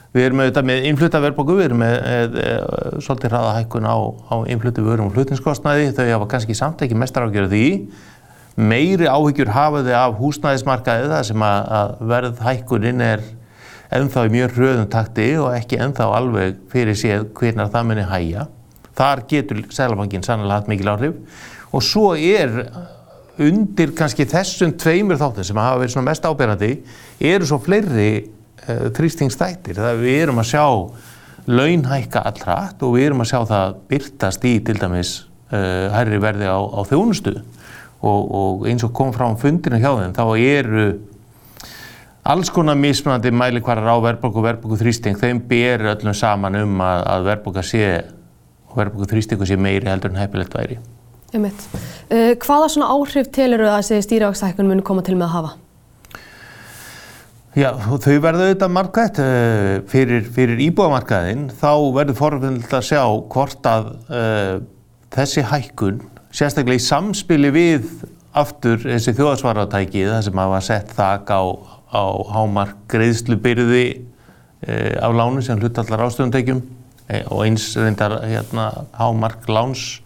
Við 0.10 0.26
erum 0.26 0.40
auðvitað 0.42 0.66
með 0.66 0.86
innflutta 0.90 1.20
verðbóku, 1.22 1.56
við 1.60 1.68
erum 1.68 1.82
með, 1.84 1.96
með, 2.02 2.38
með 2.40 3.02
svolítið 3.06 3.34
hraða 3.34 3.50
hækkun 3.60 3.86
á, 3.86 3.98
á 4.26 4.36
innfluttu 4.50 4.86
vörum 4.86 5.10
og 5.12 5.14
flutningskostnaði. 5.14 5.92
Þau 5.94 6.06
hafa 6.08 6.30
kannski 6.32 6.56
samt 6.58 6.82
ekki 6.82 6.98
mestar 6.98 7.28
ágjörð 7.28 7.54
því. 7.54 7.66
Meiri 8.58 9.06
áhyggjur 9.06 9.52
hafa 9.54 9.84
þau 9.86 9.94
af 10.00 10.16
húsnæðismarkaði 10.18 11.12
það 11.12 11.28
sem 11.30 11.46
að, 11.46 11.60
að 11.78 11.94
verð 12.10 12.42
hækkuninn 12.48 13.04
er 13.06 13.28
ennþá 14.00 14.26
í 14.26 14.34
mjög 14.34 14.58
hröðum 14.58 14.90
takti 14.90 15.28
og 15.42 15.54
ekki 15.54 15.80
ennþá 15.86 16.10
alveg 16.18 16.58
fyrir 16.74 16.98
séð 16.98 17.30
hvernig 17.38 17.70
það 17.74 17.88
muni 17.92 18.08
hægja. 18.10 18.48
Þar 18.98 19.24
getur 19.30 19.62
Sælabankin 19.74 20.26
sannlega 20.26 20.58
hatt 20.58 20.74
mikil 20.74 20.90
áhrif 20.90 21.46
og 21.70 21.86
svo 21.86 22.12
er 22.18 22.66
undir 23.40 23.94
kannski 23.96 24.26
þessum 24.28 24.74
tveimur 24.82 25.22
þáttum 25.22 25.48
sem 25.48 25.62
hafa 25.62 25.80
verið 25.86 26.04
mest 26.10 26.26
áberandi 26.28 26.74
eru 27.30 27.48
svo 27.48 27.62
fleiri 27.64 28.12
Eh, 28.68 28.90
þrýstingsþættir. 28.96 29.80
Við 30.02 30.18
erum 30.26 30.42
að 30.42 30.50
sjá 30.52 30.66
launhækka 31.50 32.24
allrætt 32.28 32.84
og 32.86 32.96
við 32.98 33.08
erum 33.08 33.24
að 33.24 33.32
sjá 33.32 33.40
það 33.50 33.78
byrtast 33.90 34.44
í 34.46 34.52
til 34.66 34.76
dæmis 34.78 35.14
uh, 35.50 35.88
hærri 35.96 36.20
verði 36.22 36.50
á, 36.52 36.60
á 36.60 36.82
þjónustu 36.86 37.32
og, 37.40 38.20
og 38.20 38.68
eins 38.70 38.84
og 38.86 38.92
kom 38.94 39.14
frá 39.16 39.26
fundinu 39.40 39.80
hjá 39.82 39.90
þeim 39.96 40.14
þá 40.14 40.26
eru 40.38 40.84
alls 42.30 42.52
konar 42.54 42.78
mismunandi 42.78 43.32
mælikvarar 43.34 43.90
á 43.90 43.98
verðbólku 44.04 44.44
og 44.44 44.46
verðbólku 44.46 44.78
þrýsting 44.84 45.18
þeim 45.18 45.42
ber 45.50 45.88
öllum 45.96 46.18
saman 46.20 46.60
um 46.60 46.84
að, 46.86 47.02
að 47.16 47.32
verðbólka 47.32 47.66
sé 47.66 47.88
og 48.70 48.78
verðbólku 48.84 49.10
þrýstingu 49.16 49.50
sé 49.50 49.58
meiri 49.58 49.90
heldur 49.90 50.14
en 50.14 50.22
heppilegt 50.22 50.54
væri. 50.54 50.78
Uh, 51.34 52.36
hvaða 52.44 52.70
svona 52.76 52.92
áhrif 52.94 53.32
telur 53.34 53.66
þau 53.66 53.72
að 53.72 53.80
þessi 53.80 54.06
stýrivaksækun 54.06 54.70
muni 54.70 54.86
koma 54.86 55.08
til 55.08 55.18
með 55.18 55.32
að 55.32 55.36
hafa? 55.40 55.58
Já, 57.58 57.72
þau 57.74 58.20
verður 58.22 58.44
auðvitað 58.46 58.74
markætt 58.76 59.20
uh, 59.24 59.80
fyrir, 59.90 60.28
fyrir 60.36 60.60
íbúamarkaðinn 60.68 61.48
þá 61.58 61.72
verður 61.96 62.18
forvöld 62.20 62.76
að 62.78 62.84
sjá 62.86 63.02
hvort 63.34 63.66
að 63.66 63.88
uh, 64.14 64.60
þessi 65.16 65.42
hækkun 65.50 65.98
sérstaklega 66.30 66.78
í 66.78 66.84
samspili 66.86 67.50
við 67.56 67.88
aftur 68.38 68.78
þessi 68.84 69.16
þjóðarsvaratæki 69.18 70.06
það 70.06 70.22
sem 70.28 70.44
hafa 70.44 70.60
sett 70.68 70.94
þak 70.94 71.34
á, 71.34 71.42
á 71.90 72.04
hámark 72.36 72.86
greiðslubyrði 72.94 73.84
uh, 73.98 74.94
af 75.02 75.18
lánu 75.18 75.42
sem 75.42 75.58
hlutallar 75.58 76.06
ástöðundækjum 76.06 76.62
og 77.34 77.42
eins 77.48 77.72
reyndar 77.74 78.20
hérna, 78.30 78.70
hámark 78.94 79.50
láns 79.50 80.04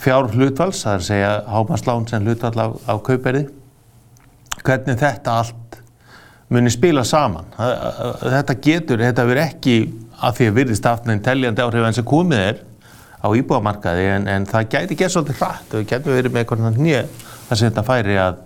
fjár 0.00 0.32
hlutvals, 0.32 0.80
það 0.80 0.94
er 0.94 1.02
að 1.02 1.08
segja 1.10 1.32
hámarslán 1.52 2.08
sem 2.08 2.24
hlutall 2.24 2.56
af, 2.60 2.80
af 2.88 3.04
kaupverði. 3.04 3.46
Hvernig 4.64 5.00
þetta 5.00 5.40
allt 5.42 5.83
muni 6.54 6.72
spila 6.72 7.04
saman. 7.06 7.50
Þetta 7.56 8.56
getur, 8.62 9.02
þetta 9.02 9.26
verður 9.26 9.44
ekki 9.44 9.76
að 10.24 10.38
því 10.38 10.48
að 10.48 10.56
virðist 10.60 10.88
aftur 10.88 11.14
en 11.14 11.22
telljandi 11.24 11.64
áhrif 11.64 11.86
eins 11.88 12.00
og 12.00 12.08
komið 12.08 12.42
er 12.48 12.62
á 13.24 13.28
íbúamarkaði 13.34 14.08
en, 14.14 14.26
en 14.28 14.48
það 14.48 14.68
gæti 14.74 14.98
gert 15.00 15.14
svolítið 15.14 15.40
hratt 15.40 15.70
og 15.70 15.78
það 15.78 15.86
getur 15.92 16.18
verið 16.18 16.34
með 16.34 16.44
eitthvað 16.44 16.80
nýja 16.80 17.04
þar 17.48 17.60
sem 17.60 17.70
þetta 17.70 17.86
færi 17.86 18.18
að, 18.20 18.42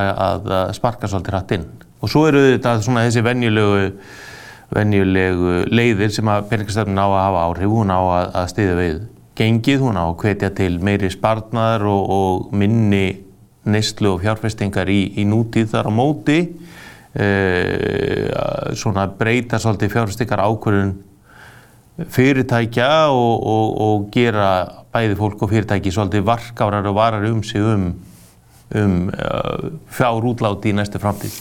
að, 0.00 0.14
að 0.58 0.70
sparka 0.78 1.10
svolítið 1.10 1.36
hratt 1.36 1.56
inn. 1.58 1.66
Og 2.04 2.12
svo 2.12 2.26
eru 2.28 2.44
þetta 2.46 2.76
svona 2.84 3.04
þessi 3.06 3.24
venjulegu, 3.24 3.90
venjulegu 4.74 5.56
leiðir 5.72 6.14
sem 6.14 6.30
að 6.30 6.48
peningastöfnun 6.52 7.00
á 7.00 7.06
að 7.06 7.20
hafa 7.22 7.44
áhrif, 7.48 7.74
hún 7.74 7.92
á 7.94 8.00
að, 8.00 8.30
að 8.40 8.48
stiðja 8.52 8.78
við 8.80 8.96
gengið, 9.38 9.82
hún 9.82 9.98
á 9.98 10.04
að 10.04 10.16
hvetja 10.22 10.50
til 10.54 10.72
meiri 10.84 11.10
spartnaðar 11.10 11.86
og, 11.90 12.10
og 12.14 12.54
minni 12.54 13.06
neyslu 13.64 14.14
og 14.14 14.22
fjárfestingar 14.22 14.90
í, 14.92 15.00
í 15.18 15.24
nútíð 15.26 15.72
þar 15.72 15.88
á 15.88 15.92
móti 15.94 16.38
svona 18.74 19.04
breyta 19.18 19.60
svolítið 19.62 19.92
fjárstykar 19.92 20.40
ákvörðun 20.42 20.94
fyrirtækja 22.10 22.90
og, 23.14 23.46
og, 23.46 23.74
og 23.80 24.06
gera 24.14 24.48
bæði 24.94 25.16
fólk 25.18 25.44
og 25.46 25.52
fyrirtæki 25.52 25.92
svolítið 25.94 26.26
varkárar 26.26 26.86
og 26.90 26.96
varar 26.96 27.26
um 27.30 27.42
sig 27.42 27.62
um, 27.62 27.92
um 28.74 28.96
uh, 29.14 29.70
fjárútláti 29.90 30.72
í 30.72 30.74
næstu 30.74 30.98
framtíð. 30.98 31.38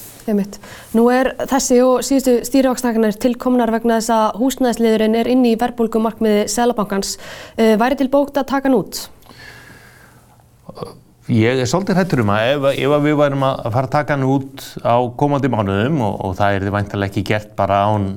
Nú 0.96 1.10
er 1.12 1.34
þessi 1.50 1.82
og 1.84 2.06
síðustu 2.06 2.38
stýrivaksnækarnir 2.48 3.18
tilkomnar 3.20 3.74
vegna 3.74 3.98
þess 4.00 4.14
að 4.14 4.38
húsnæðisliðurinn 4.40 5.18
er 5.20 5.32
inni 5.34 5.56
í 5.56 5.60
verbulgumarkmiði 5.60 6.46
Sælabankans. 6.54 7.18
Uh, 7.58 7.74
væri 7.82 8.00
til 8.00 8.12
bókt 8.14 8.38
að 8.38 8.50
taka 8.54 8.70
hann 8.70 8.78
út? 8.78 9.08
Ég 11.32 11.62
er 11.62 11.68
svolítið 11.72 11.96
hættur 12.02 12.20
um 12.26 12.32
að 12.34 12.50
ef, 12.52 12.66
ef 12.84 12.94
við 13.06 13.14
værum 13.16 13.44
að 13.48 13.68
fara 13.72 13.88
að 13.88 13.94
taka 13.94 14.16
hann 14.18 14.26
út 14.28 14.64
á 14.84 14.96
komandi 15.16 15.48
mánuðum 15.48 16.02
og, 16.04 16.18
og 16.20 16.34
það 16.36 16.56
er 16.58 16.66
því 16.66 16.74
væntalega 16.76 17.14
ekki 17.14 17.24
gert 17.30 17.54
bara 17.56 17.78
án 17.88 18.10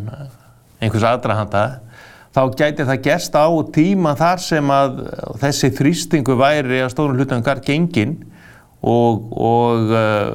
einhvers 0.82 1.06
aðdrahanda, 1.06 1.62
þá 2.34 2.40
gæti 2.58 2.88
það 2.88 3.04
gerst 3.06 3.38
á 3.38 3.46
tíma 3.78 4.16
þar 4.18 4.42
sem 4.42 4.74
að 4.74 4.98
þessi 5.38 5.70
þrýstingu 5.78 6.34
væri 6.40 6.82
að 6.82 6.92
stórun 6.96 7.22
hlutangar 7.22 7.62
gengin 7.62 8.18
og, 8.82 9.30
og 9.38 9.94
uh, 9.94 10.34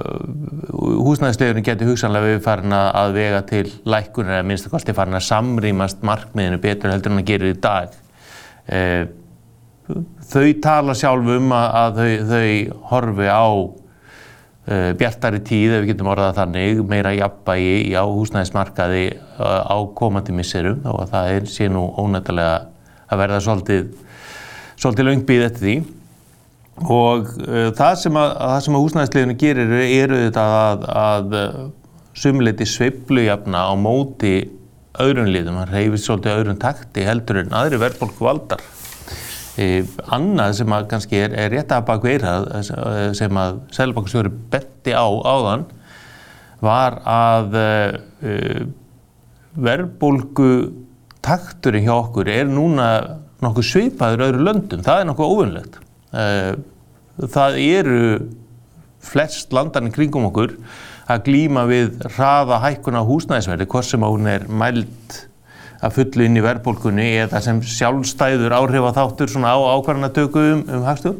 húsnæðislegurinn 1.03 1.67
getur 1.67 1.91
hugsanlega 1.91 2.37
við 2.37 2.43
farin 2.47 2.79
að 2.79 3.17
vega 3.19 3.43
til 3.51 3.65
lækunar 3.83 4.39
eða 4.39 4.47
minnst 4.47 4.71
að 4.71 4.77
kosti 4.77 4.95
farin 4.95 5.19
að 5.19 5.27
samrýmast 5.27 6.07
markmiðinu 6.07 6.63
betur 6.63 6.95
heldur 6.95 7.11
en 7.11 7.19
að 7.19 7.33
gera 7.35 7.51
í 7.51 7.59
dag. 7.67 7.99
Uh, 8.71 9.03
þau 10.31 10.47
tala 10.63 10.95
sjálf 10.97 11.29
um 11.35 11.53
að, 11.55 11.67
að 11.81 11.99
þau, 11.99 12.11
þau 12.31 12.81
horfi 12.91 13.29
á 13.29 13.45
uh, 13.51 14.91
bjartari 14.99 15.41
tíð, 15.47 15.75
ef 15.75 15.83
við 15.83 15.91
getum 15.93 16.11
orðað 16.13 16.37
þannig, 16.41 16.83
meira 16.91 17.13
jafnbægi 17.17 17.95
á 17.97 18.03
húsnæðismarkaði 18.05 19.05
uh, 19.11 19.63
á 19.67 19.77
komandi 19.97 20.35
misserum 20.35 20.85
og 20.91 21.09
það 21.11 21.33
er 21.37 21.49
sé 21.51 21.69
nú 21.71 21.87
ónættilega 22.01 22.69
að 23.11 23.23
verða 23.25 23.41
svolítið, 23.43 23.89
svolítið 24.79 25.09
langbíð 25.09 25.45
eftir 25.49 25.67
því. 25.67 25.75
Og 26.81 27.35
uh, 27.45 27.67
það 27.77 27.99
sem 28.05 28.17
að, 28.21 28.33
að 28.47 28.79
húsnæðisleginu 28.79 29.37
gerir 29.41 29.75
eru 29.83 30.23
þetta 30.25 30.47
að, 30.61 30.89
að 31.01 31.37
sumleiti 32.17 32.67
sveiblujafna 32.67 33.67
á 33.67 33.73
móti 33.79 34.35
öðrun 34.99 35.31
liðum, 35.31 35.59
hann 35.61 35.71
reyfist 35.71 36.07
svolítið 36.07 36.37
öðrun 36.37 36.61
takti 36.61 37.05
heldur 37.07 37.41
en 37.41 37.53
aðri 37.55 37.79
verðbólku 37.81 38.25
valdar. 38.25 38.63
E, 39.61 39.83
annað 40.15 40.55
sem 40.61 40.73
að 40.73 40.87
kannski 40.91 41.19
er, 41.21 41.35
er 41.37 41.51
rétt 41.53 41.73
að 41.75 41.87
baka 41.89 42.11
eirað 42.11 42.47
sem 43.17 43.39
að 43.41 43.59
Sælabankastjóri 43.75 44.31
betti 44.53 44.95
á 44.97 45.05
áðan 45.05 45.67
var 46.61 46.99
að 47.09 47.57
e, 47.57 48.35
verðbólgu 49.53 50.51
takturinn 51.21 51.85
hjá 51.85 51.95
okkur 51.99 52.29
er 52.31 52.49
núna 52.49 52.87
nokkuð 53.41 53.67
svipaður 53.67 54.27
öðru 54.27 54.45
löndum. 54.45 54.83
Það 54.85 55.01
er 55.01 55.09
nokkuð 55.09 55.33
óvinnlegt. 55.35 55.81
E, 56.13 56.27
það 57.21 57.59
eru 57.65 58.03
flest 59.01 59.53
landarinn 59.53 59.93
kringum 59.93 60.29
okkur 60.29 60.55
að 61.11 61.25
glýma 61.27 61.65
við 61.69 62.05
hraða 62.15 62.61
hækkuna 62.63 63.01
húsnæðisverði, 63.07 63.67
hvort 63.69 63.89
sem 63.89 64.05
hún 64.05 64.29
er 64.29 64.45
mælt 64.47 65.17
að 65.81 65.97
fullu 65.97 66.27
inn 66.27 66.37
í 66.37 66.43
verðbólkunni 66.45 67.07
eða 67.23 67.41
sem 67.43 67.61
sjálfstæður 67.65 68.53
áhrifa 68.53 68.93
þáttur 68.97 69.31
svona 69.31 69.55
á 69.55 69.59
ákvarðanatöku 69.77 70.43
um, 70.53 70.63
um 70.77 70.85
hagstjórn 70.85 71.19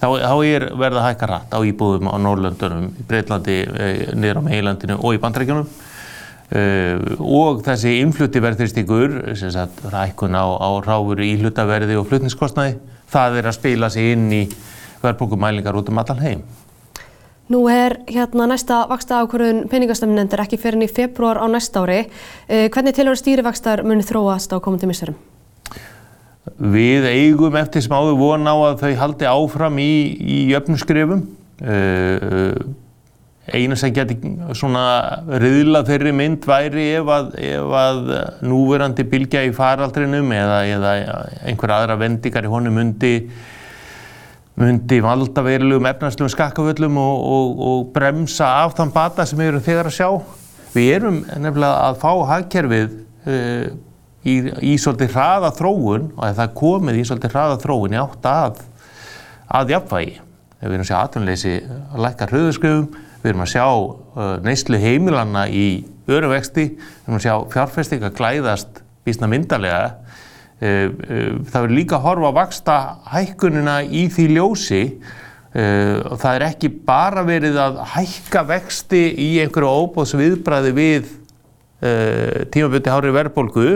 þá, 0.00 0.06
þá 0.08 0.34
er 0.46 0.66
verða 0.80 1.02
að 1.02 1.06
hækka 1.08 1.28
rætt 1.30 1.54
á 1.54 1.58
íbúðum 1.68 2.08
á 2.08 2.16
Norrlöndunum, 2.24 2.88
í 2.96 3.06
Breitlandi, 3.08 3.58
eh, 3.68 4.02
niður 4.16 4.40
á 4.40 4.46
Meilandinu 4.46 4.96
og 4.98 5.16
í 5.16 5.20
Bandrækjunum 5.22 5.68
uh, 5.68 6.94
og 7.20 7.60
þessi 7.66 7.98
influtti 8.00 8.42
verðþyrstingur, 8.42 9.18
sem 9.38 9.52
sagt 9.54 9.84
rækkun 9.92 10.38
á, 10.38 10.44
á 10.48 10.70
ráfuru 10.86 11.26
í 11.26 11.36
hlutaverði 11.42 12.00
og 12.00 12.08
flutningskostnaði, 12.08 12.78
það 13.12 13.40
er 13.42 13.50
að 13.50 13.58
spila 13.58 13.92
sig 13.92 14.14
inn 14.14 14.26
í 14.32 14.42
verðbólkumælingar 15.04 15.76
út 15.76 15.92
um 15.92 16.00
allan 16.00 16.24
heim. 16.24 16.42
Nú 17.50 17.64
er 17.66 17.96
hérna 18.06 18.46
næsta 18.46 18.84
vaksta 18.86 19.24
ákvörðun 19.24 19.64
peningastömmunendur 19.72 20.44
ekki 20.44 20.58
fyrir 20.60 20.78
enn 20.78 20.86
í 20.86 20.90
februar 20.90 21.40
á 21.42 21.50
næsta 21.50 21.82
ári. 21.82 22.04
Uh, 22.46 22.68
hvernig 22.70 22.94
tilhör 22.94 23.18
stýrivakstar 23.18 23.82
muni 23.82 24.06
þróast 24.06 24.54
á 24.54 24.62
komandi 24.62 24.86
missurum? 24.86 25.16
Við 26.60 27.08
eigum 27.10 27.58
eftir 27.58 27.82
sem 27.82 27.96
áður 27.96 28.20
von 28.20 28.46
á 28.46 28.54
að 28.54 28.84
þau 28.84 28.92
haldi 29.02 29.26
áfram 29.26 29.82
í, 29.82 29.90
í 30.20 30.38
jöfnuskrifum. 30.52 31.26
Uh, 31.58 32.54
eina 33.50 33.74
sem 33.74 33.92
geti 33.94 34.14
svona 34.54 34.84
riðla 35.42 35.82
þeirri 35.88 36.12
mynd 36.14 36.46
væri 36.46 36.86
ef 37.00 37.10
að, 37.10 37.32
ef 37.50 37.74
að 37.82 38.00
núverandi 38.46 39.06
bylgja 39.10 39.42
í 39.48 39.54
faraldrinum 39.56 40.30
eða, 40.36 40.60
eða 40.70 40.92
einhver 41.50 41.74
aðra 41.74 41.98
vendikar 42.00 42.46
í 42.46 42.52
honum 42.52 42.78
myndi, 42.78 43.14
myndi 44.60 45.00
valda 45.00 45.42
verilegum 45.44 45.88
efnarslegum 45.88 46.32
skakkaföllum 46.34 46.98
og, 47.00 47.20
og, 47.34 47.60
og 47.68 47.92
bremsa 47.94 48.48
af 48.62 48.74
þann 48.78 48.92
bata 48.94 49.24
sem 49.26 49.40
við 49.40 49.52
erum 49.52 49.64
þegar 49.64 49.88
að 49.88 49.96
sjá. 49.96 50.08
Við 50.74 50.90
erum 50.98 51.20
nefnilega 51.26 51.86
að 51.88 52.00
fá 52.02 52.10
hagkerfið 52.30 52.90
uh, 53.26 53.70
í, 54.22 54.34
í 54.72 54.74
svolítið 54.80 55.14
hraða 55.14 55.52
þróun 55.56 56.10
og 56.12 56.24
að 56.26 56.42
það 56.42 56.58
komið 56.60 57.00
í 57.00 57.06
svolítið 57.08 57.36
hraða 57.36 57.60
þróun 57.62 57.96
í 57.96 58.00
átt 58.00 58.28
að, 58.30 58.60
að 59.60 59.72
jafnvægi. 59.76 60.18
Við 60.60 60.68
erum 60.68 60.84
að 60.84 60.90
sjá 60.90 60.98
atvinnleysi 61.00 61.54
að 61.64 62.04
lækka 62.04 62.28
hröðuskjöfum, 62.30 62.86
við 63.22 63.32
erum 63.32 63.44
að 63.46 63.52
sjá 63.54 63.64
uh, 63.64 64.34
neyslu 64.44 64.80
heimilanna 64.80 65.46
í 65.48 65.66
öruvexti, 66.10 66.66
við 66.76 67.08
erum 67.08 67.16
að 67.16 67.24
sjá 67.24 67.34
fjárfesting 67.54 68.04
að 68.04 68.16
glæðast 68.20 68.82
bísna 69.08 69.30
myndarlega. 69.30 69.94
Uh, 70.60 70.92
uh, 70.92 71.36
það 71.48 71.62
verður 71.64 71.72
líka 71.72 71.96
að 71.96 72.02
horfa 72.04 72.28
að 72.28 72.34
vaksta 72.36 72.74
hækkunina 73.08 73.78
í 73.96 74.02
því 74.12 74.24
ljósi 74.34 74.80
uh, 74.84 75.94
og 76.04 76.18
það 76.20 76.34
er 76.34 76.42
ekki 76.50 76.68
bara 76.84 77.22
verið 77.24 77.54
að 77.62 77.78
hækka 77.94 78.42
vexti 78.50 79.00
í 79.24 79.28
einhverju 79.40 79.70
óbóðs 79.86 80.12
viðbræði 80.20 80.74
við 80.76 81.16
tímaböndi 81.80 82.92
hári 82.92 83.08
verðbólgu 83.16 83.70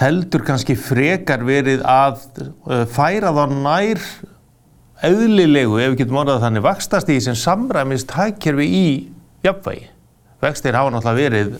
heldur 0.00 0.40
kannski 0.46 0.72
frekar 0.80 1.44
verið 1.44 1.82
að 1.84 2.22
færa 2.88 3.34
þá 3.36 3.42
nær 3.52 4.00
auðlilegu, 5.04 5.76
ef 5.82 5.92
við 5.92 5.98
getum 6.00 6.22
orðað 6.22 6.46
þannig, 6.46 6.64
vakstast 6.64 7.12
í 7.12 7.18
sem 7.26 7.36
samræmist 7.36 8.16
hækkerfi 8.16 8.70
í 8.72 8.88
jafnvægi. 9.44 9.84
Vextir 10.40 10.80
hafa 10.80 10.96
náttúrulega 10.96 11.20
verið 11.20 11.52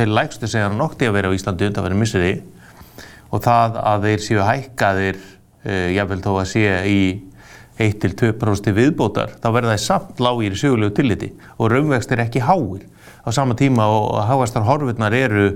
þeir 0.00 0.12
lægstu 0.18 0.50
hann 0.56 0.78
noktið 0.82 1.12
að 1.12 1.18
vera 1.20 1.30
á 1.30 1.36
Íslandi 1.38 1.70
undan 1.70 1.86
verið 1.86 2.02
misseri 2.02 2.34
og 3.30 3.42
það 3.44 3.78
að 3.82 4.08
þeir 4.08 4.26
séu 4.26 4.42
hækkaðir, 4.46 5.22
uh, 5.66 5.88
jáfnvel 5.96 6.22
þó 6.24 6.32
að 6.34 6.50
sé 6.52 6.66
í 6.90 7.00
1-2% 7.82 8.72
viðbótar, 8.76 9.36
þá 9.42 9.48
verða 9.52 9.76
þeir 9.76 9.84
samt 9.84 10.20
lágir 10.24 10.56
í 10.56 10.60
sögulegu 10.60 10.94
tilliti 10.96 11.32
og 11.58 11.72
raunvextir 11.72 12.22
ekki 12.24 12.44
háir 12.46 12.86
á 13.26 13.28
sama 13.34 13.56
tíma 13.58 13.88
og 13.90 14.22
háastar 14.24 14.64
horfurnar 14.64 15.12
eru 15.12 15.50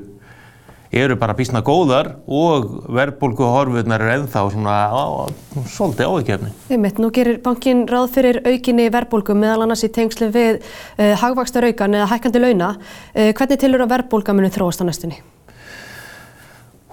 eru 0.91 1.15
bara 1.17 1.37
bísna 1.39 1.63
góðar 1.63 2.17
og 2.27 2.89
verðbólku 2.91 3.47
horfurnar 3.47 4.03
eru 4.03 4.15
ennþá 4.19 4.43
svona 4.51 4.77
á, 4.91 5.31
svolítið 5.71 6.11
ávikefni. 6.11 6.51
Einmitt, 6.71 6.99
nú 6.99 7.13
gerir 7.15 7.39
bankin 7.45 7.85
ráð 7.91 8.09
fyrir 8.17 8.41
aukinni 8.43 8.89
verðbólku 8.91 9.37
meðal 9.39 9.69
annars 9.69 9.87
í 9.87 9.93
tengslu 9.95 10.33
við 10.35 10.59
uh, 10.59 11.15
hagvakstaraukan 11.23 11.95
eða 11.95 12.11
hækkandi 12.11 12.43
launa. 12.43 12.73
Uh, 13.15 13.31
hvernig 13.31 13.63
tilur 13.63 13.87
að 13.87 13.95
verðbólka 13.95 14.35
muni 14.35 14.51
þróast 14.51 14.83
á 14.83 14.85
næstunni? 14.89 15.23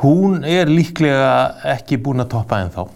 Hún 0.03 0.43
er 0.45 0.69
líklega 0.69 1.57
ekki 1.73 1.97
búin 1.97 2.21
að 2.21 2.31
toppa 2.35 2.61
ennþá. 2.61 2.87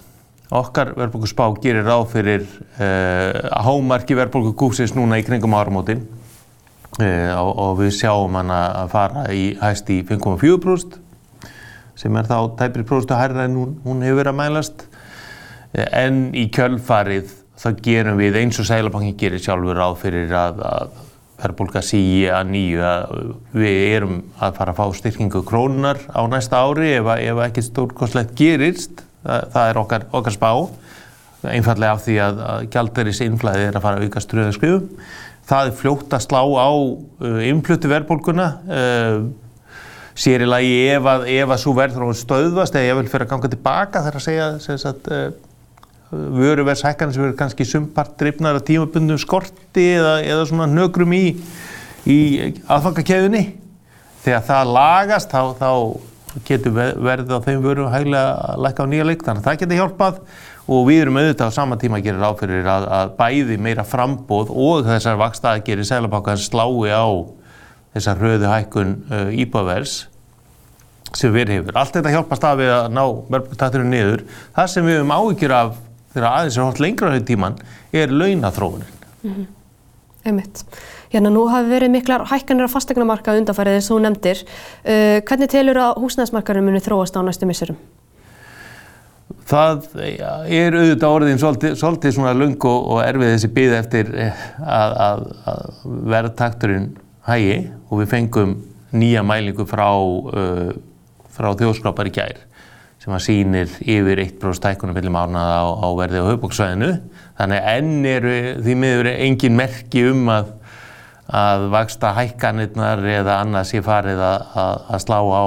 Okkar 0.52 0.92
verðbólkuspá 0.98 1.48
gerir 1.64 1.88
ráð 1.88 2.10
fyrir 2.12 2.44
uh, 2.46 3.62
hámarki 3.64 4.18
verðbólku 4.20 4.52
kúsins 4.60 4.94
núna 4.98 5.22
í 5.22 5.26
kringum 5.26 5.56
áramótin 5.56 6.04
Uh, 7.00 7.32
og, 7.40 7.52
og 7.56 7.78
við 7.80 7.94
sjáum 8.02 8.34
hann 8.36 8.50
að 8.52 8.90
fara 8.92 9.22
í 9.32 9.54
hæst 9.62 9.88
í 9.94 10.02
5,4% 10.04 10.98
sem 11.96 12.18
er 12.20 12.28
þá 12.28 12.36
tæpri 12.60 12.84
próstu 12.84 13.16
hærra 13.16 13.46
en 13.48 13.56
hún, 13.56 13.70
hún 13.86 14.02
hefur 14.04 14.20
verið 14.20 14.32
að 14.34 14.38
mælast 14.42 14.84
uh, 14.84 15.86
en 16.02 16.18
í 16.36 16.50
kjölfarið 16.52 17.32
þá 17.64 17.68
gerum 17.86 18.20
við 18.20 18.42
eins 18.42 18.60
og 18.60 18.68
Sælabankin 18.68 19.16
gerir 19.22 19.40
sjálfur 19.40 19.80
ráð 19.80 19.96
fyrir 20.02 20.36
að, 20.36 20.60
að 20.68 21.00
verðbólka 21.41 21.82
sígi 21.86 22.27
að 22.32 22.51
nýju 22.54 22.84
að 22.86 23.15
við 23.58 23.80
erum 23.95 24.19
að 24.38 24.60
fara 24.60 24.75
að 24.75 24.82
fá 24.82 24.99
styrkingu 24.99 25.41
krónunar 25.47 26.01
á 26.13 26.21
næsta 26.30 26.62
ári 26.62 26.93
ef, 26.99 27.10
ef 27.17 27.41
ekki 27.47 27.65
stórkoslegt 27.65 28.36
gerist. 28.38 29.04
Það, 29.21 29.49
það 29.54 29.71
er 29.71 29.82
okkar, 29.82 30.08
okkar 30.17 30.38
spá. 30.38 30.51
Einfallega 31.51 31.97
af 31.97 32.06
því 32.06 32.15
að, 32.21 32.39
að 32.45 32.69
gjaldaris 32.73 33.21
innflæði 33.25 33.67
er 33.67 33.77
að 33.77 33.86
fara 33.86 33.99
að 33.99 34.08
auka 34.10 34.21
ströðaskriðum 34.21 34.89
það 35.51 35.69
er 35.69 35.77
fljótt 35.77 36.15
að 36.15 36.25
slá 36.25 36.41
á 36.41 36.69
uh, 36.71 37.39
innflutu 37.47 37.91
verðbólguna. 37.91 38.49
Uh, 38.69 39.32
sér 40.21 40.43
í 40.43 40.49
lagi 40.49 40.73
ef 40.91 41.08
að, 41.08 41.30
að 41.47 41.56
svo 41.62 41.73
verður 41.77 42.10
hún 42.10 42.17
stöðvast 42.17 42.75
eða 42.75 42.89
ég 42.89 42.99
vil 42.99 43.10
fyrir 43.10 43.25
að 43.25 43.32
ganga 43.32 43.51
tilbaka 43.54 44.01
þar 44.06 44.17
að 44.19 44.25
segja 44.25 44.49
að 44.91 45.08
uh, 45.15 45.23
vöruverðshækkanir 46.12 47.15
sem 47.15 47.24
verður 47.24 47.39
kannski 47.39 47.67
sumpart 47.67 48.13
drifnar 48.19 48.60
að 48.60 48.67
tímabundum 48.67 49.19
skorti 49.21 49.88
eða, 49.95 50.17
eða 50.28 50.45
svona 50.50 50.67
nögrum 50.67 51.13
í, 51.15 51.26
í 52.04 52.19
aðfangakeðunni 52.67 53.43
þegar 54.26 54.47
það 54.50 54.74
lagast 54.76 55.32
þá, 55.34 55.56
þá 55.58 56.41
getur 56.47 56.76
verðið 56.76 57.36
á 57.36 57.45
þeim 57.47 57.63
vöru 57.63 57.89
hæglega 57.91 58.36
að 58.52 58.63
lækka 58.65 58.86
á 58.88 58.91
nýja 58.91 59.08
leik 59.08 59.26
þannig 59.26 59.41
að 59.41 59.47
það 59.50 59.62
getur 59.63 59.80
hjálpað 59.82 60.21
og 60.71 60.86
við 60.88 61.02
erum 61.04 61.19
auðvitað 61.19 61.52
á 61.52 61.58
sama 61.58 61.78
tíma 61.80 62.00
að 62.00 62.08
gera 62.08 62.21
ráðfyrir 62.21 62.69
að, 62.71 62.88
að 63.00 63.13
bæði 63.17 63.58
meira 63.60 63.86
frambóð 63.88 64.52
og 64.54 64.88
þessar 64.88 65.19
vakstaðgerir 65.19 65.88
Sælabankans 65.88 66.47
slái 66.47 66.91
á 66.93 67.08
þessar 67.95 68.21
hröðu 68.21 68.52
hækkun 68.52 68.93
uh, 69.12 69.30
íbávers 69.36 70.06
sem 71.17 71.34
við 71.36 71.58
hefur. 71.58 71.76
Allt 71.76 71.97
þetta 71.97 72.13
hjálpast 72.13 72.45
af 72.47 72.60
við 72.62 72.71
að 72.71 72.86
ná 72.95 73.02
verðbúrtakturinn 73.34 73.91
niður. 73.91 74.21
Það 74.56 74.69
sem 74.71 74.86
við 74.88 75.00
höfum 75.02 75.15
áhyggjur 75.17 75.56
af 75.58 75.74
þegar 76.13 76.30
aðeins 76.32 76.58
er 76.58 76.67
hótt 76.67 76.84
lengra 76.84 77.12
á 77.12 77.15
því 77.15 77.24
tíman 77.28 77.58
er 77.93 78.13
launathróunin. 78.13 78.91
Mm 79.24 79.34
-hmm. 79.34 79.45
Einmitt. 80.26 80.63
Hérna 81.12 81.32
nú 81.34 81.47
hafi 81.50 81.69
verið 81.69 81.91
miklar 81.91 82.26
hækkanir 82.30 82.69
á 82.69 82.71
fastegnamarka 82.71 83.34
undanfærið 83.36 83.80
eins 83.80 83.89
og 83.91 83.97
þú 83.97 84.04
nefndir. 84.06 84.43
Uh, 84.86 85.17
hvernig 85.26 85.50
telur 85.50 85.78
að 85.78 85.97
húsnæðismarkarum 86.04 86.65
muni 86.69 86.80
þróast 86.80 87.17
á 87.17 87.21
næstu 87.26 87.45
missurum? 87.50 87.80
Það 89.52 89.88
er 90.47 90.76
auðvitað 90.78 91.15
orðin 91.15 91.39
svolítið, 91.41 91.76
svolítið 91.76 92.13
svona 92.15 92.34
lung 92.34 92.65
og, 92.65 92.86
og 92.93 93.02
erfið 93.04 93.34
þessi 93.34 93.50
byggð 93.56 93.74
eftir 93.76 94.12
eh, 94.15 94.45
að, 94.63 94.93
að, 95.08 95.24
að 95.52 95.65
verðtakturinn 96.13 96.88
hægi 97.28 97.58
og 97.89 98.00
við 98.00 98.12
fengum 98.13 98.54
nýja 98.91 99.24
mælingu 99.24 99.65
frá, 99.67 99.89
uh, 99.97 100.71
frá 101.32 101.52
þjóðskrápar 101.60 102.12
í 102.12 102.15
gær 102.15 102.39
sem 103.02 103.14
að 103.16 103.24
sýnir 103.26 103.72
yfir 103.82 104.20
1% 104.22 104.60
stækkunum 104.60 104.94
viljum 104.94 105.18
ánað 105.18 105.52
á, 105.58 105.64
á 105.74 105.88
verði 105.98 106.22
á 106.22 106.30
höfbóksvæðinu. 106.30 106.90
Þannig 107.40 107.70
enn 107.72 107.94
eru 108.06 108.34
því 108.62 108.76
miður 108.78 109.10
engin 109.16 109.58
merki 109.58 110.04
um 110.12 110.30
að, 110.30 110.52
að 111.26 111.66
vaksta 111.74 112.12
hækkanirnar 112.20 113.02
eða 113.16 113.40
annað 113.42 113.72
sé 113.72 113.82
farið 113.86 114.22
að 114.22 115.00
slá 115.02 115.18
á, 115.18 115.46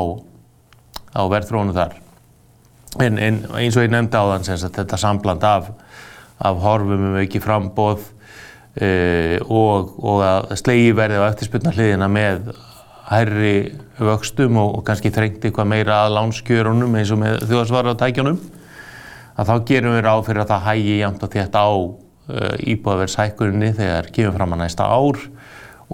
á 1.15 1.23
verðfrónu 1.31 1.77
þar. 1.77 1.95
En, 3.05 3.23
en 3.23 3.41
eins 3.55 3.79
og 3.79 3.87
ég 3.87 3.95
nefndi 3.95 4.19
á 4.19 4.25
þann 4.33 4.49
sem 4.49 4.59
þetta 4.65 4.99
sambland 4.99 5.47
af, 5.47 5.71
af 6.43 6.61
horfum 6.63 7.09
um 7.13 7.17
ekki 7.23 7.43
frambóð 7.43 8.03
uh, 8.03 9.39
og, 9.47 9.95
og 10.03 10.27
að 10.27 10.55
slegi 10.59 10.91
verði 10.95 11.23
á 11.23 11.31
eftirspunna 11.31 11.75
hliðina 11.75 12.11
með 12.11 12.51
hærri 13.11 13.57
vöxtum 13.99 14.57
og, 14.61 14.79
og 14.79 14.87
kannski 14.87 15.13
þrengt 15.15 15.45
eitthvað 15.45 15.71
meira 15.71 16.05
að 16.05 16.17
lánskjörunum 16.19 16.97
eins 16.99 17.13
og 17.15 17.21
með 17.21 17.45
þjóðsvarðartækjunum 17.51 18.41
að 19.35 19.51
þá 19.51 19.55
gerum 19.69 19.97
við 19.97 20.03
ráð 20.07 20.25
fyrir 20.29 20.45
að 20.45 20.51
það 20.55 20.67
hægi 20.69 20.97
jæmt 21.01 21.27
og 21.27 21.35
þétt 21.35 21.59
á 21.59 21.69
uh, 21.69 22.57
íbúðaverðshækkurinni 22.75 23.71
þegar 23.77 24.11
kemur 24.15 24.37
fram 24.39 24.57
að 24.57 24.63
næsta 24.65 24.89
ár 24.89 25.23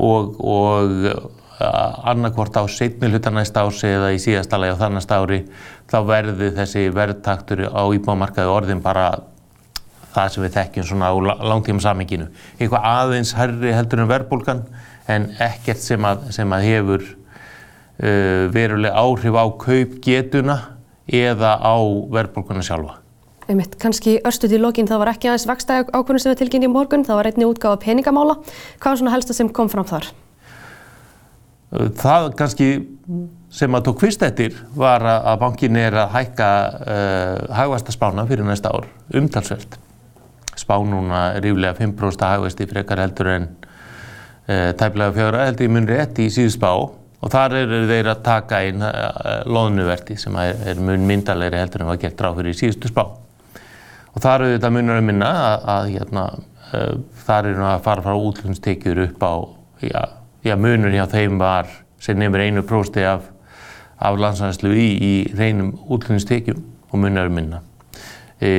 og, 0.00 0.38
og 0.38 1.38
annarkvort 1.60 2.56
á 2.56 2.64
setni 2.72 3.10
hluta 3.10 3.30
næsta 3.32 3.66
ási 3.66 3.90
eða 3.90 4.12
í 4.14 4.20
síðasta 4.22 4.58
lagi 4.60 4.76
á 4.76 4.80
þannast 4.80 5.10
ári 5.12 5.40
þá 5.90 5.98
verði 6.08 6.52
þessi 6.56 6.86
verðtaktur 6.94 7.66
á 7.68 7.82
íbúamarkaði 7.92 8.52
orðin 8.54 8.80
bara 8.84 9.10
það 10.14 10.32
sem 10.32 10.44
við 10.44 10.54
þekkjum 10.56 10.86
svona 10.88 11.10
á 11.12 11.14
langtíma 11.46 11.82
samenginu. 11.84 12.30
Eitthvað 12.58 12.86
aðeins 12.90 13.34
herri 13.36 13.74
heldur 13.76 14.02
en 14.02 14.10
verðbólgan 14.10 14.64
en 15.08 15.30
ekkert 15.40 15.82
sem 15.82 16.04
að, 16.04 16.28
sem 16.34 16.52
að 16.52 16.66
hefur 16.68 17.04
uh, 17.04 18.48
veruleg 18.54 18.92
áhrif 18.92 19.38
á 19.38 19.44
kaupgetuna 19.64 20.58
eða 21.10 21.56
á 21.58 21.76
verðbólkuna 22.12 22.64
sjálfa. 22.64 23.00
Einmitt, 23.50 23.74
kannski 23.82 24.20
örstuð 24.26 24.54
í 24.54 24.62
lokin, 24.62 24.86
það 24.86 25.00
var 25.02 25.10
ekki 25.14 25.30
aðeins 25.30 25.48
vaksta 25.48 25.80
ákvörðun 25.88 26.22
sem 26.22 26.30
við 26.30 26.42
tilkynni 26.44 26.68
í 26.68 26.70
morgun, 26.70 27.02
það 27.06 27.18
var 27.18 27.28
einni 27.32 27.48
útgáfa 27.48 27.80
peningamála. 27.82 28.36
Hvað 28.78 28.92
var 28.92 29.00
svona 29.00 29.14
helsta 29.16 29.34
sem 29.34 29.50
kom 29.50 29.70
fram 29.72 29.88
þar? 29.88 30.06
Það 31.70 32.28
kannski 32.38 32.68
sem 33.54 33.74
að 33.74 33.84
tók 33.88 34.02
fyrst 34.04 34.22
eftir 34.26 34.54
var 34.78 35.02
að 35.02 35.36
bankin 35.42 35.78
er 35.78 35.96
að 36.04 36.12
hækka 36.14 36.50
uh, 36.78 37.54
hagvæsta 37.58 37.94
spána 37.94 38.26
fyrir 38.30 38.46
næsta 38.46 38.70
ár, 38.70 38.86
umtalsveld. 39.18 39.74
Spá 40.58 40.76
núna 40.86 41.40
ríflega 41.42 41.74
5% 41.78 42.26
hagvæsti 42.26 42.68
frekar 42.70 43.02
heldur 43.02 43.32
en 43.34 43.48
uh, 44.48 44.70
tæplega 44.78 45.14
fjögra 45.16 45.46
heldur 45.48 45.66
í 45.66 45.72
munri 45.72 45.98
ett 46.00 46.18
í 46.22 46.28
síðu 46.32 46.54
spá 46.56 46.70
og 47.20 47.32
þar 47.32 47.56
eru 47.60 47.80
þeir 47.90 48.10
að 48.12 48.22
taka 48.24 48.60
einn 48.64 48.84
uh, 48.86 49.42
loðnuverti 49.48 50.16
sem 50.20 50.36
er, 50.40 50.60
er 50.72 50.80
mun 50.80 51.04
myndalegri 51.08 51.60
heldur 51.60 51.84
en 51.84 51.90
var 51.92 52.00
gert 52.00 52.22
ráð 52.24 52.40
fyrir 52.40 52.54
í 52.54 52.60
síðustu 52.60 52.92
spá. 52.92 53.04
Og 54.10 54.22
þar 54.24 54.46
eru 54.46 54.56
þetta 54.56 54.72
munar 54.74 55.00
að 55.00 55.06
minna 55.06 55.30
að, 55.44 55.66
að 55.74 55.90
hérna, 55.94 56.24
uh, 56.70 56.94
þar 57.26 57.50
eru 57.52 57.66
að 57.68 57.84
fara 57.86 58.06
frá 58.06 58.16
útlunnstekjur 58.30 59.04
upp 59.06 59.26
á 59.26 59.34
já, 59.84 60.02
já, 60.46 60.56
munur 60.56 60.96
hjá 60.96 61.04
þeim 61.12 61.38
var 61.40 61.70
sem 62.00 62.18
nefnir 62.18 62.48
einu 62.48 62.64
prósti 62.66 63.04
af, 63.04 63.28
af 64.00 64.20
landsæðslu 64.20 64.72
í, 64.72 64.88
í 64.96 65.14
reynum 65.36 65.74
útlunnstekjum 65.92 66.64
og 66.90 67.02
munar 67.04 67.28
að 67.28 67.36
minna. 67.36 67.60
E, 68.40 68.52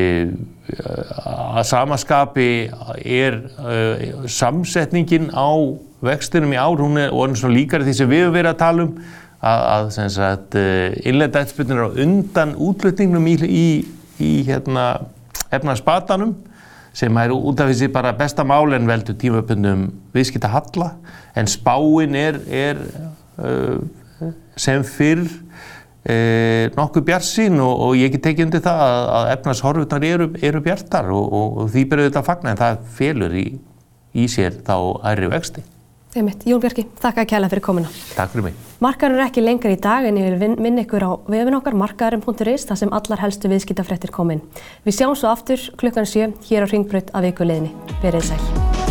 að 1.26 1.64
samaskapi 1.66 2.52
er 3.02 3.40
uh, 3.58 4.28
samsetningin 4.30 5.32
á 5.34 5.52
vextinum 6.06 6.54
í 6.54 6.60
ár, 6.62 6.78
hún 6.78 7.00
er 7.02 7.10
orðin 7.14 7.40
svona 7.40 7.58
líkari 7.58 7.88
því 7.88 7.96
sem 7.98 8.12
við 8.12 8.24
höfum 8.28 8.36
verið 8.38 8.52
að 8.52 8.62
tala 8.62 8.86
um 8.86 8.94
að, 9.42 9.64
að 9.74 9.90
sagt 10.14 10.58
innleita 11.02 11.42
eftirspilnir 11.42 11.90
á 11.90 11.98
undan 12.06 12.54
útlutningnum 12.62 13.26
í, 13.30 13.36
í, 13.42 13.66
í 14.22 14.32
hérna 14.48 14.86
efnarspatanum 15.54 16.36
sem 16.94 17.18
er 17.18 17.34
út 17.34 17.62
af 17.62 17.72
þessi 17.72 17.90
bara 17.92 18.14
besta 18.18 18.46
mál 18.48 18.74
en 18.76 18.90
veldur 18.90 19.18
tímaböndum 19.18 19.88
viðskipta 20.14 20.52
halla 20.52 20.92
en 21.38 21.50
spáin 21.50 22.18
er, 22.20 22.38
er 22.48 22.82
sem 24.60 24.84
fyrr 24.86 25.26
nokkuð 26.02 27.04
bjart 27.06 27.28
sín 27.28 27.60
og, 27.62 27.74
og 27.86 27.92
ég 28.00 28.10
get 28.16 28.24
tekið 28.26 28.48
undir 28.48 28.64
það 28.66 28.80
að, 28.86 29.02
að 29.18 29.28
efnarshorfurnar 29.36 30.08
eru, 30.08 30.32
eru 30.42 30.64
bjartar 30.66 31.12
og, 31.14 31.28
og, 31.28 31.60
og 31.62 31.70
því 31.76 31.84
byrjuðu 31.92 32.10
þetta 32.10 32.24
að 32.24 32.32
fagna 32.32 32.56
en 32.56 32.64
það 32.64 32.82
felur 32.98 33.38
í, 33.38 33.46
í 34.18 34.26
sér 34.32 34.58
þá 34.66 34.76
ærri 35.12 35.30
vexti. 35.30 35.64
Einmitt, 36.12 36.44
Jón 36.44 36.60
Bjarki, 36.60 36.84
þakka 37.00 37.24
að 37.24 37.30
kæla 37.32 37.50
fyrir 37.54 37.64
komuna. 37.64 37.92
Takk 38.18 38.34
fyrir 38.34 38.50
mig. 38.50 38.58
Markaður 38.84 39.22
er 39.22 39.30
ekki 39.30 39.46
lengur 39.46 39.72
í 39.72 39.80
dag 39.80 40.10
en 40.10 40.20
ég 40.20 40.36
vil 40.42 40.58
minna 40.60 40.84
ykkur 40.84 41.08
á 41.08 41.12
vefin 41.32 41.56
okkar 41.62 41.80
markaðurum.is 41.80 42.68
þar 42.68 42.82
sem 42.84 42.94
allar 43.00 43.24
helstu 43.24 43.52
viðskiptafrettir 43.54 44.12
komin. 44.12 44.44
Við 44.84 45.00
sjáum 45.00 45.16
svo 45.16 45.32
aftur 45.32 45.64
klukkan 45.80 46.10
7 46.10 46.34
hér 46.50 46.68
á 46.68 46.72
Ringbröð 46.74 47.16
að 47.16 47.32
vikuleginni. 47.32 47.72
Verið 48.04 48.34
sæl. 48.34 48.91